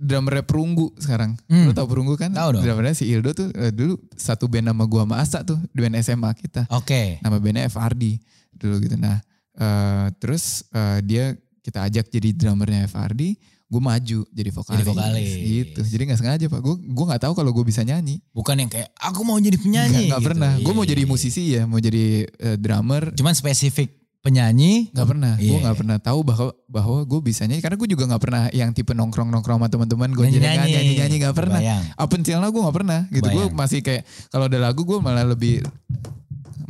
[0.02, 1.64] drummernya Perunggu sekarang Hmm.
[1.64, 2.62] lo tau Perunggu kan Tahu dong.
[2.62, 6.30] drummernya si Ildo tuh eh, dulu satu band sama gue sama Asta tuh band SMA
[6.34, 7.22] kita Oke.
[7.22, 8.18] nama bandnya FRD
[8.52, 8.96] dulu gitu.
[8.96, 9.22] Nah
[9.52, 11.24] eh, terus eh, dia
[11.60, 14.74] kita ajak jadi drummernya FRD, gue maju jadi vokalis.
[14.74, 15.30] Jadi vokalis.
[15.38, 15.80] Gitu.
[15.86, 16.58] Jadi nggak sengaja pak.
[16.58, 18.18] Gue gue nggak tahu kalau gue bisa nyanyi.
[18.28, 19.88] Bukan yang kayak aku mau jadi penyanyi.
[19.88, 20.28] Nggak nggak gitu.
[20.28, 20.52] pernah.
[20.56, 21.08] Gue Iya, mau iya, jadi iya.
[21.08, 23.14] musisi ya, mau jadi eh, drummer.
[23.14, 24.88] Cuman spesifik penyanyi.
[24.94, 25.32] Nggak pernah.
[25.34, 25.62] Gue Iya.
[25.66, 27.60] nggak pernah tahu bahwa bahwa gue bisa nyanyi.
[27.60, 30.14] Karena gue juga nggak pernah yang tipe nongkrong nongkrong sama teman-teman.
[30.14, 30.72] Gue jadi Nyanyi-nyanyi.
[30.72, 31.58] nyanyi nyanyi nggak pernah.
[31.60, 31.82] Kebayang.
[31.98, 33.00] Up until now gue nggak pernah.
[33.10, 33.28] Gitu.
[33.28, 35.66] Gue masih kayak kalau ada lagu gue malah lebih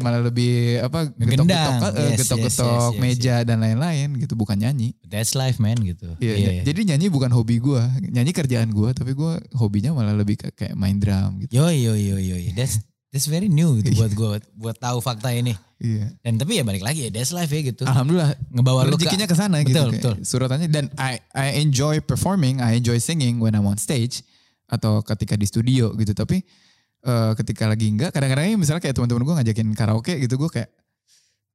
[0.03, 4.59] malah lebih apa getok-getok eh, Yes, getok-getok yes, yes, yes, meja dan lain-lain gitu bukan
[4.59, 4.99] nyanyi.
[5.07, 6.19] That's life man gitu.
[6.19, 6.63] Iya, iya.
[6.67, 7.79] jadi nyanyi bukan hobi gue,
[8.11, 11.55] nyanyi kerjaan gue, tapi gue hobinya malah lebih kayak main drum gitu.
[11.55, 12.35] Yo yo yo yo.
[12.35, 12.51] yo.
[12.57, 12.83] That's
[13.13, 15.53] that's very new gitu buat gue buat tahu fakta ini.
[15.77, 16.15] Iya.
[16.25, 17.85] Dan tapi ya balik lagi ya that's life ya gitu.
[17.85, 19.77] Alhamdulillah Ngebawa lu ke rezekinya ke sana gitu.
[19.77, 20.15] Betul, betul.
[20.25, 24.25] Suratannya dan I I enjoy performing, I enjoy singing when I'm on stage
[24.65, 26.17] atau ketika di studio gitu.
[26.17, 26.41] Tapi
[27.03, 30.71] eh, ketika lagi enggak, kadang-kadang misalnya kayak teman-teman gue ngajakin karaoke gitu, gue kayak,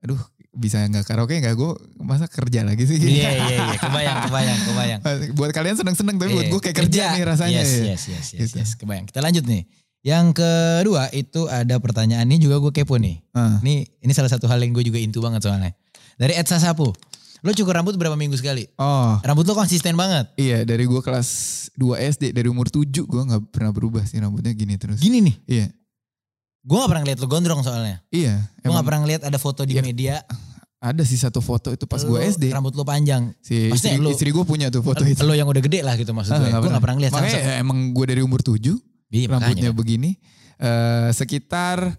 [0.04, 0.20] aduh
[0.54, 1.72] bisa nggak karaoke nggak gue
[2.04, 3.00] masa kerja lagi sih?
[3.00, 3.80] Iya iya iya.
[3.80, 5.00] Kebayang kebayang kebayang.
[5.34, 6.54] buat kalian seneng-seneng tapi buat Iya.
[6.54, 7.62] gue kayak kerja, nih rasanya.
[7.64, 7.84] Yes, ya.
[7.96, 8.56] yes, yes, yes, Gitu.
[8.60, 8.70] yes.
[8.76, 9.08] Kebayang.
[9.08, 9.64] Kita lanjut nih.
[10.02, 13.20] Yang kedua itu ada pertanyaan ini juga gue kepo nih.
[13.32, 13.60] Ah.
[13.60, 15.74] Ini ini salah satu hal yang gue juga intu banget soalnya.
[16.16, 16.94] Dari Ed Sasapu.
[17.40, 18.66] Lo cukur rambut berapa minggu sekali?
[18.76, 20.26] Oh, Rambut lo konsisten banget.
[20.36, 21.30] Iya dari gue kelas
[21.74, 24.98] 2 SD dari umur 7 gue nggak pernah berubah sih rambutnya gini terus.
[24.98, 25.36] Gini nih.
[25.46, 25.68] Iya
[26.68, 28.04] Gue gak pernah ngeliat lo gondrong soalnya.
[28.12, 28.44] iya.
[28.60, 29.82] Gue gak pernah ngeliat ada foto di Iya.
[29.82, 30.16] media.
[30.78, 32.52] ada sih satu foto itu pas gue SD.
[32.52, 33.32] Rambut lo panjang.
[33.40, 35.24] Si Maksudnya istri, istri gue punya tuh foto itu.
[35.24, 36.50] Lo yang udah gede lah gitu maksud Ah, gue.
[36.54, 37.12] Gue gak pernah ngeliat.
[37.16, 38.76] Makanya sama- ya, emang gue dari umur 7
[39.08, 39.72] Iya, rambutnya makanya.
[39.72, 40.12] begini
[40.58, 41.96] eh sekitar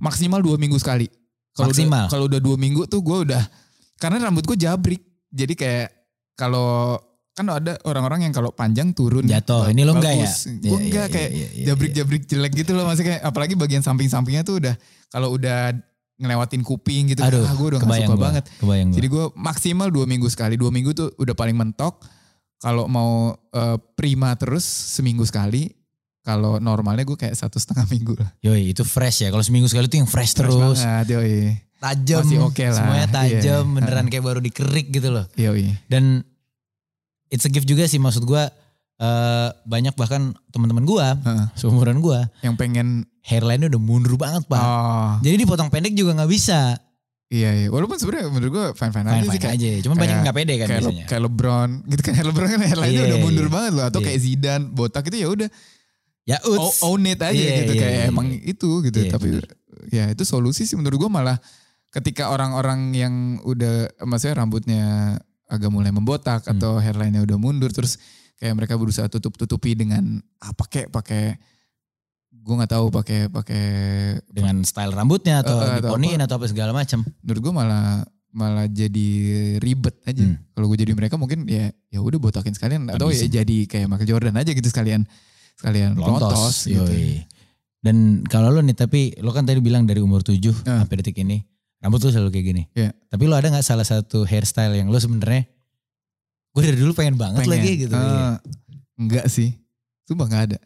[0.00, 1.06] maksimal dua minggu sekali.
[1.52, 2.06] Kalau udah- Maksimal?
[2.08, 3.42] Kalau udah dua minggu tuh gue udah
[4.00, 5.02] karena rambut gue jabrik.
[5.32, 5.88] Jadi kayak
[6.34, 6.96] kalau
[7.32, 9.72] kan ada orang-orang yang kalau panjang turun Jatuh.
[9.72, 10.28] Ini lo enggak ya?
[10.60, 13.80] Gue iya, enggak iya, kayak iya, iya, jabrik-jabrik jelek gitu loh masih kayak apalagi bagian
[13.80, 14.74] samping-sampingnya tuh udah
[15.08, 15.72] kalau udah
[16.20, 18.44] ngelewatin kuping gitu Aduh, ah, gue udah gak suka gua, banget.
[18.60, 18.76] Gue.
[18.94, 20.60] Jadi gue maksimal dua minggu sekali.
[20.60, 22.04] Dua minggu tuh udah paling mentok.
[22.60, 25.72] Kalau mau eh, prima terus seminggu sekali.
[26.22, 28.30] Kalau normalnya gue kayak satu setengah minggu lah.
[28.40, 29.28] Yoi itu fresh ya.
[29.28, 30.78] Kalau seminggu sekali tuh yang fresh, Fresh terus.
[30.78, 31.58] banget, yoi.
[31.76, 32.22] Tajam.
[32.22, 32.76] Masih oke lah.
[32.76, 33.64] Semuanya tajam.
[33.64, 33.74] Iya.
[33.74, 35.26] Beneran kayak baru dikerik gitu loh.
[35.34, 35.74] Yoi.
[35.84, 36.22] Dan
[37.26, 38.42] it's a gift juga sih maksud gue.
[38.94, 41.06] eh banyak bahkan teman-teman gue.
[41.20, 41.46] Heeh.
[41.52, 42.22] Seumuran gue.
[42.40, 42.88] Yang pengen,
[43.20, 44.58] Hairline-nya udah mundur banget pak.
[44.58, 46.78] oh Jadi dipotong pendek juga gak bisa.
[47.26, 47.66] iya iya.
[47.66, 49.40] Walaupun sebenarnya menurut gue fine-fine aja sih.
[49.40, 49.68] Kayak, aja.
[49.80, 51.06] Cuman banyak kayak- gak pede kan kayak, Le- biasanya.
[51.08, 53.52] kayak LeBron gitu kan LeBron kan hairline-nya Iya, udah mundur iya.
[53.52, 54.06] banget loh atau Iya.
[54.06, 55.48] kayak Zidane botak itu ya udah
[56.24, 56.80] Ya uts.
[56.80, 58.40] own it aja Iya, gitu iya, kayak iya, emang iya.
[58.46, 59.28] itu gitu Iya, tapi
[59.88, 61.38] ya itu solusi sih menurut gua malah
[61.88, 64.84] ketika orang-orang yang udah maksudnya rambutnya
[65.44, 66.54] agak mulai membotak Hmm.
[66.54, 67.98] atau hairline-nya udah mundur terus
[68.36, 71.36] kayak mereka berusaha tutup-tutupi dengan apa kayak pakai
[72.32, 73.64] gua nggak tahu pakai pakai
[74.26, 77.02] Dengan style rambutnya atau Eh, eh, atau diponiin atau apa segala macam.
[77.18, 77.86] menurut gua malah
[78.30, 79.08] malah jadi
[79.58, 80.24] ribet aja.
[80.24, 80.40] Hmm.
[80.48, 83.28] Kalau gue jadi mereka mungkin ya ya udah botakin sekalian atau Habisin.
[83.28, 85.04] ya jadi kayak Michael Jordan aja gitu sekalian
[85.62, 86.18] sekalian Lontos.
[86.26, 86.82] lontos gitu.
[86.82, 87.22] yoi.
[87.78, 90.82] Dan kalau lo nih tapi lo kan tadi bilang dari umur 7 Ah.
[90.82, 91.42] sampai detik ini
[91.78, 92.62] rambut lo selalu kayak gini.
[92.72, 92.90] Iya.
[93.06, 95.46] Tapi lo ada nggak salah satu hairstyle yang lo sebenarnya
[96.48, 97.52] gue dari dulu pengen banget Pengen.
[97.54, 97.90] lagi gitu.
[97.90, 98.28] Eh, iya.
[98.94, 99.50] Enggak sih.
[100.04, 100.58] Sumpah enggak ada.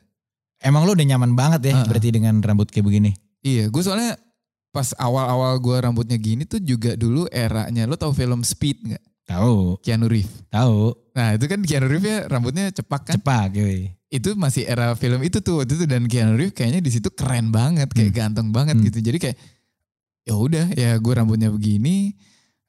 [0.59, 1.85] Emang lo udah nyaman banget ya Ah.
[1.85, 3.13] berarti dengan rambut kayak begini.
[3.41, 4.19] Iya, gue soalnya
[4.69, 7.85] pas awal-awal gue rambutnya gini tuh juga dulu eranya.
[7.85, 9.05] Lo tau film Speed nggak?
[9.27, 10.45] Tahu, Keanu Reeves.
[10.47, 10.93] tahu.
[11.13, 13.15] Nah itu kan Keanu Reeves ya rambutnya cepak kan.
[13.17, 13.96] Cepat yoi.
[14.07, 17.51] Itu masih era film itu tuh waktu itu dan Keanu Reeves kayaknya di situ keren
[17.51, 18.87] banget, kayak ganteng banget Hmm.
[18.87, 19.03] gitu.
[19.03, 19.37] Jadi kayak
[20.23, 22.15] ya udah ya gue rambutnya begini,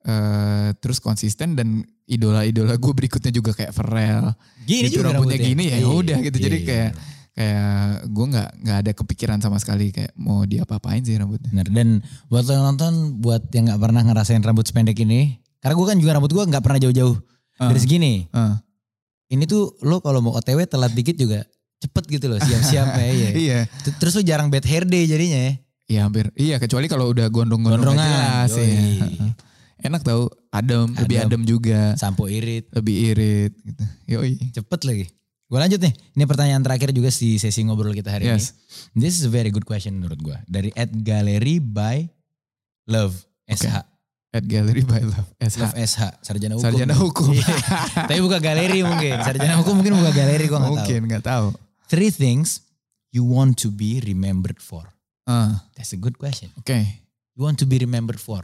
[0.02, 4.34] eh terus konsisten dan idola-idola gue berikutnya juga kayak Pharrell.
[4.64, 6.38] Gini Gitu, juga rambutnya gini ya Iya, udah gitu.
[6.40, 7.02] Jadi iya, kayak iya.
[7.38, 7.78] kayak
[8.10, 11.54] gue nggak nggak ada kepikiran sama sekali kayak mau diapa-apain sih rambutnya.
[11.54, 11.68] Bener.
[11.70, 11.88] Dan
[12.28, 16.12] buat yang nonton, buat yang nggak pernah ngerasain rambut sependek ini, karena gue kan juga
[16.14, 17.18] rambut gue nggak pernah jauh-jauh
[17.58, 17.70] Ah.
[17.70, 18.14] dari segini.
[18.32, 18.62] Ah.
[19.28, 21.44] Ini tuh lo kalau mau OTW telat dikit juga
[21.78, 23.06] cepet gitu loh, siap-siap ya.
[23.06, 23.30] Iya.
[23.44, 23.60] Iya.
[24.00, 25.54] Terus lo jarang bad hair day jadinya ya.
[25.88, 26.26] Iya hampir.
[26.34, 28.68] Iya kecuali kalau udah gondrong-gondrong jelas ya.
[29.78, 31.28] Enak tau, adem, lebih Adem.
[31.38, 33.84] adem juga, Sampo irit, lebih irit gitu.
[34.10, 34.34] Yoi.
[34.52, 35.06] cepet lagi.
[35.48, 35.94] Gue lanjut nih.
[36.12, 38.52] Ini pertanyaan terakhir juga di sesi ngobrol kita hari Yes.
[38.98, 39.06] ini.
[39.08, 40.36] This is a very good question menurut gue.
[40.44, 42.04] Dari at Gallery by
[42.90, 43.16] Love
[43.48, 43.80] SH.
[44.36, 45.58] At Gallery by Love SH.
[45.58, 46.66] Love SH, sarjana hukum.
[46.68, 47.32] Sarjana hukum.
[47.32, 47.48] Iya.
[48.12, 49.16] Tapi buka galeri mungkin.
[49.24, 50.76] Sarjana hukum mungkin buka galeri gue gak tahu.
[50.76, 51.48] Mungkin nggak tahu.
[51.88, 52.60] Three things
[53.10, 54.84] you want to be remembered for.
[55.24, 56.52] Ah, That's a good question.
[56.60, 56.76] Oke,
[57.36, 58.44] You want to be remembered for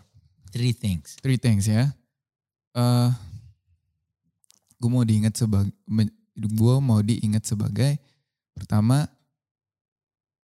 [0.51, 1.19] three things.
[1.19, 1.91] three things ya.
[2.73, 3.09] Eh,
[4.79, 5.71] gue mau diingat sebagai,
[6.33, 7.99] gue mau diingat sebagai
[8.55, 9.03] pertama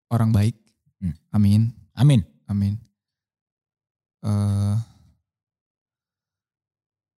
[0.09, 0.55] orang baik.
[0.97, 1.13] Hmm.
[1.29, 1.61] Amin,
[1.93, 2.21] Amin.
[2.45, 2.73] amin.
[4.23, 4.75] Eh,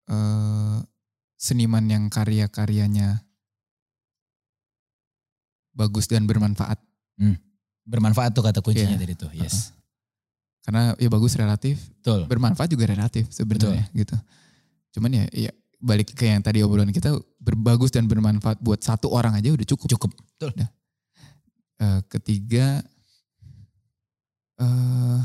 [0.10, 0.78] eh,
[1.40, 3.22] seniman yang karya-karyanya
[5.72, 6.76] bagus dan bermanfaat.
[7.90, 9.02] Bermanfaat tuh kata kuncinya Iya.
[9.02, 9.32] tadi tuh.
[9.34, 9.74] Yes.
[10.62, 12.30] Karena ya bagus relatif, Betul.
[12.30, 14.14] bermanfaat juga relatif sebenarnya gitu.
[14.94, 15.52] Cuman ya, ya
[15.82, 19.88] balik ke yang tadi obrolan kita berbagus dan bermanfaat buat satu orang aja udah cukup.
[19.98, 20.12] Cukup.
[20.38, 20.52] Betul.
[21.80, 22.84] Eh, ketiga
[24.60, 25.20] eh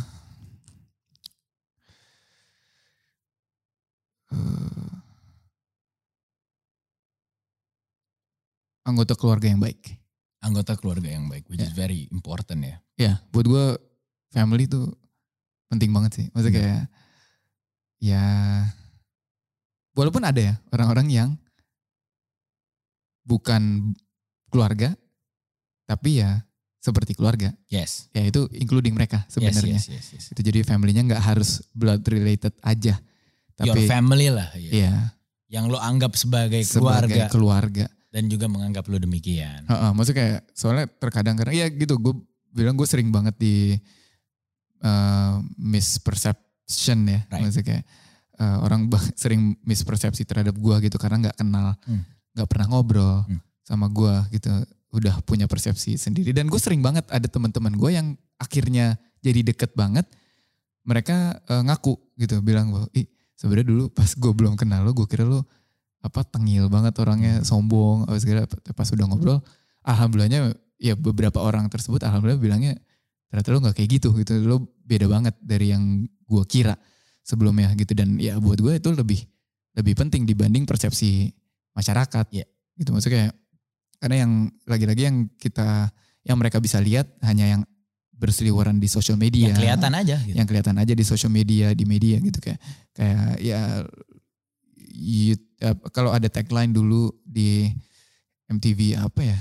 [8.85, 9.97] anggota keluarga yang baik.
[10.45, 11.69] Anggota keluarga yang baik, which Ya.
[11.69, 12.77] is very important ya.
[13.01, 13.67] Ya, buat gue
[14.31, 14.93] family tuh
[15.73, 16.27] penting banget sih.
[16.37, 16.61] Maksudnya Hmm.
[16.61, 16.83] kayak
[18.05, 18.25] ya
[19.97, 21.31] walaupun ada ya orang-orang yang
[23.25, 23.95] bukan
[24.53, 24.93] keluarga
[25.89, 26.45] tapi ya
[26.85, 27.57] seperti keluarga.
[27.73, 28.13] Yes.
[28.13, 29.81] Ya itu including mereka Yes, sebenarnya.
[29.81, 30.25] yes, yes, yes.
[30.37, 33.01] Itu jadi family-nya nggak harus blood related aja.
[33.57, 34.51] Your Tapi family lah.
[34.53, 34.71] ya.
[34.73, 34.95] iya
[35.47, 37.25] Yang lo anggap sebagai sebagai keluarga.
[37.29, 37.87] keluarga.
[38.09, 39.63] dan juga menganggap lo demikian.
[39.65, 42.15] Heeh, maksudnya kayak soalnya terkadang kadang ya gitu gue
[42.49, 43.75] bilang gue sering banget di
[44.81, 47.43] eh, misperception ya Right.
[47.43, 47.85] maksudnya kayak
[48.35, 52.03] eh, orang sering mispersepsi terhadap gue gitu karena nggak kenal Hmm.
[52.33, 53.43] nggak pernah ngobrol Hmm.
[53.63, 54.51] sama gue gitu
[54.91, 59.75] udah punya persepsi sendiri dan gue sering banget ada teman-teman gue yang akhirnya jadi deket
[59.75, 60.07] banget
[60.83, 63.11] mereka eh, ngaku gitu bilang bahwa ih
[63.45, 65.45] sebenarnya dulu pas gue belum kenal lo gue kira lo
[66.01, 69.39] apa tengil banget orangnya sombong apa segala pas udah ngobrol
[69.85, 72.75] alhamdulillahnya ya beberapa orang tersebut alhamdulillah bilangnya
[73.35, 74.33] ternyata lo nggak kayak gitu gitu.
[74.47, 76.79] Lo beda banget dari yang gue kira
[77.27, 77.91] sebelumnya gitu.
[77.91, 79.27] Dan ya buat gue itu lebih
[79.75, 81.35] lebih penting dibanding persepsi
[81.75, 82.27] masyarakat.
[82.31, 82.47] Iya.
[82.75, 83.31] gitu maksudnya
[84.03, 84.33] karena yang
[84.67, 85.91] lagi-lagi yang kita
[86.27, 87.63] yang mereka bisa lihat hanya yang
[88.15, 89.51] berseliweran di sosial media.
[89.51, 90.35] Yang kelihatan aja gitu.
[90.35, 92.39] yang kelihatan aja di sosial media di media gitu.
[92.39, 92.61] Kayak
[92.91, 93.61] kayak ya
[94.95, 97.69] you- eh, kalau ada tagline dulu di
[98.47, 99.39] MTV apa ya?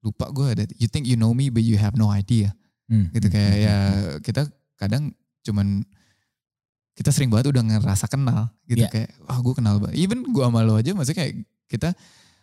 [0.00, 0.64] Lupa gue ada.
[0.76, 2.52] You think you know me but you have no idea.
[2.90, 3.06] Hmm.
[3.14, 3.76] gitu kayak ya
[4.18, 5.14] kita kadang
[5.46, 5.86] cuman
[6.90, 8.82] kita sering banget udah ngerasa kenal gitu.
[8.82, 8.90] Iya.
[8.90, 11.34] kayak wah gue kenal banget even gue sama lo aja maksudnya kayak
[11.70, 11.94] kita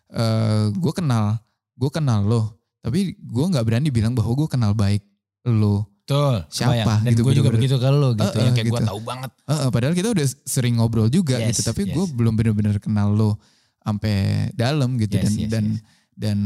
[0.07, 1.35] eh gue kenal
[1.75, 2.41] gue kenal lo
[2.79, 5.03] tapi gue nggak berani bilang bahwa gue kenal baik
[5.49, 6.39] lo Betul.
[6.47, 7.03] Siapa.
[7.03, 7.67] Dan gitu, gue juga bener-bener.
[7.67, 8.31] begitu ke lo gitu.
[8.31, 8.87] Eh, yang eh, kayak gue gitu.
[8.95, 9.31] tahu banget.
[9.43, 11.91] Eh, eh, padahal kita udah sering ngobrol juga Yes, gitu, tapi yes.
[11.99, 13.35] gue belum bener-bener kenal lo
[13.83, 14.15] sampai
[14.55, 15.81] dalam gitu Yes, dan yes, dan yes.
[16.15, 16.37] dan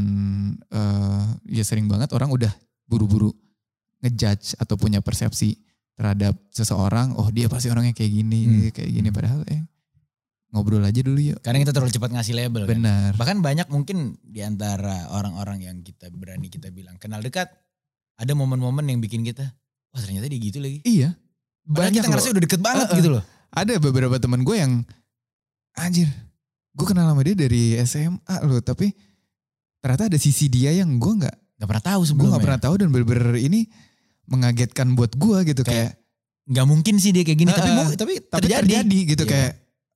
[0.66, 1.24] eh,
[1.54, 2.50] ya sering banget orang udah
[2.90, 3.30] buru-buru
[4.02, 5.54] ngejudge atau punya persepsi
[5.94, 8.70] terhadap seseorang, oh dia pasti orangnya kayak gini, Hmm.
[8.74, 9.62] kayak gini padahal eh
[10.50, 11.38] ngobrol aja dulu yuk.
[11.38, 12.82] Karena kita terlalu cepat ngasih label kan.
[12.82, 13.10] Benar.
[13.14, 17.46] Bahkan banyak mungkin di antara orang-orang yang kita berani kita bilang kenal dekat.
[18.14, 19.46] Ada momen-momen yang bikin kita,
[19.88, 20.80] wah ternyata dia gitu lagi.
[20.82, 21.16] Iya.
[21.62, 22.98] Padahal Banyak kita ngerasa udah deket banget Eh, eh.
[22.98, 23.22] gitu loh.
[23.50, 24.72] Ada beberapa teman gue yang
[25.74, 26.08] anjir,
[26.70, 28.92] gue kenal sama dia dari SMA loh, tapi
[29.78, 32.30] ternyata ada sisi dia yang gue nggak Gak pernah tahu gue sebelumnya.
[32.32, 33.60] nggak pernah tahu dan bener-bener ini
[34.24, 36.00] mengagetkan buat gue gitu Kayak kayak,
[36.44, 37.50] Gak mungkin sih dia kayak gini.
[37.50, 37.94] tapi Eh, mau, eh.
[37.94, 38.62] tapi, tapi terjadi.
[38.66, 39.30] terjadi, gitu Iya.
[39.30, 39.52] kayak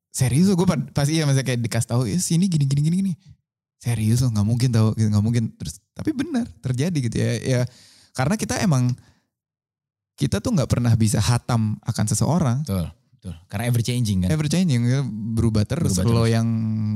[0.09, 3.13] serius gue pasti iya masa kayak dikasih tahu ya sini gini gini gini gini
[3.77, 7.61] serius loh nggak mungkin tahu gitu nggak mungkin terus tapi benar terjadi gitu ya ya
[8.17, 8.97] karena kita emang
[10.17, 12.89] kita tuh nggak pernah bisa hatam akan seseorang Betul.
[13.17, 13.35] Betul.
[13.49, 14.29] Karena ever changing kan.
[14.33, 16.33] ever changing ya, berubah terus Berubah lo terus.
[16.33, 16.47] yang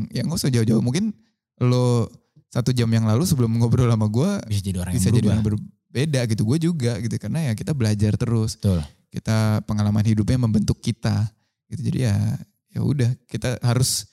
[0.08, 1.12] yang nggak usah jauh-jauh mungkin
[1.60, 2.08] lo
[2.48, 5.44] satu jam yang lalu sebelum ngobrol sama gue Bisa jadi orang bisa yang jadi orang
[5.44, 8.80] berbeda gitu gue juga gitu karena ya kita belajar terus Betul.
[9.12, 11.28] kita pengalaman hidupnya membentuk kita
[11.68, 12.16] gitu jadi ya
[12.70, 14.06] ya udah kita harus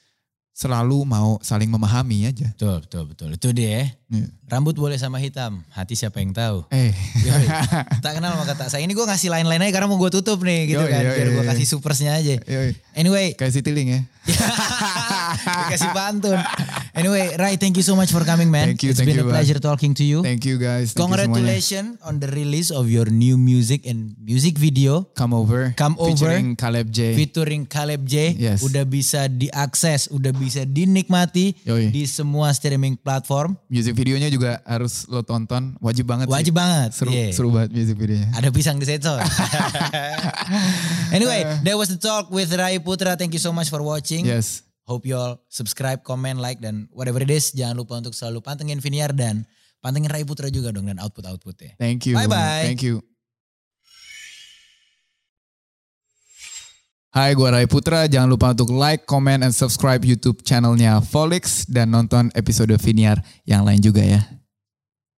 [0.51, 3.29] selalu mau saling memahami aja Betul, betul, betul.
[3.37, 3.93] Itu dia.
[4.07, 4.31] Iya.
[4.47, 6.63] Rambut boleh sama hitam, hati siapa yang tahu.
[6.71, 7.45] eh Yoi.
[8.03, 8.79] tak kenal sama kata saya.
[8.79, 11.03] Ini gue ngasih lain-lain aja karena mau gue tutup nih gitu Yoi, kan.
[11.03, 12.39] yoi, Biar gue kasih supersnya aja.
[12.39, 14.01] yoi, Anyway, kayak Citylink ya
[15.67, 16.35] Dikasih pantun.
[16.91, 18.73] Anyway, Rai, thank you so much for coming, man.
[18.73, 20.19] Thank you, It's thank been you, a pleasure talking to you.
[20.19, 20.91] Thank you guys.
[20.91, 21.03] Thank you.
[21.07, 25.71] Congratulations on the release of your new music and music video Come over.
[25.75, 26.11] Come over.
[26.11, 27.15] Featuring Caleb J.
[27.15, 28.35] featuring Caleb J.
[28.35, 28.63] Yes.
[28.63, 31.91] Udah bisa diakses, udah bisa dinikmati Yoi.
[31.91, 33.55] di semua streaming platform.
[33.67, 35.73] Music videonya juga harus lo tonton.
[35.81, 36.61] Wajib banget Wajib sih.
[36.61, 36.89] banget.
[36.93, 37.33] Seru, Yeah.
[37.33, 38.29] seru banget music videonya.
[38.37, 39.17] Ada pisang di sensor.
[41.15, 43.17] anyway, that was the talk with Rai Putra.
[43.17, 44.23] Thank you so much for watching.
[44.23, 44.61] Yes.
[44.85, 47.51] Hope you all subscribe, comment, like, dan whatever it is.
[47.51, 49.43] Jangan lupa untuk selalu pantengin Viniar dan
[49.83, 51.75] pantengin Rai Putra juga dong dan output-outputnya.
[51.75, 52.15] Thank you.
[52.15, 52.71] Bye-bye.
[52.71, 53.03] Thank you.
[57.07, 58.03] Hai, gue Rai Putra.
[58.03, 63.63] Jangan lupa untuk like, comment, and subscribe YouTube channelnya Volix dan nonton episode Viniar yang
[63.63, 64.36] lain juga ya.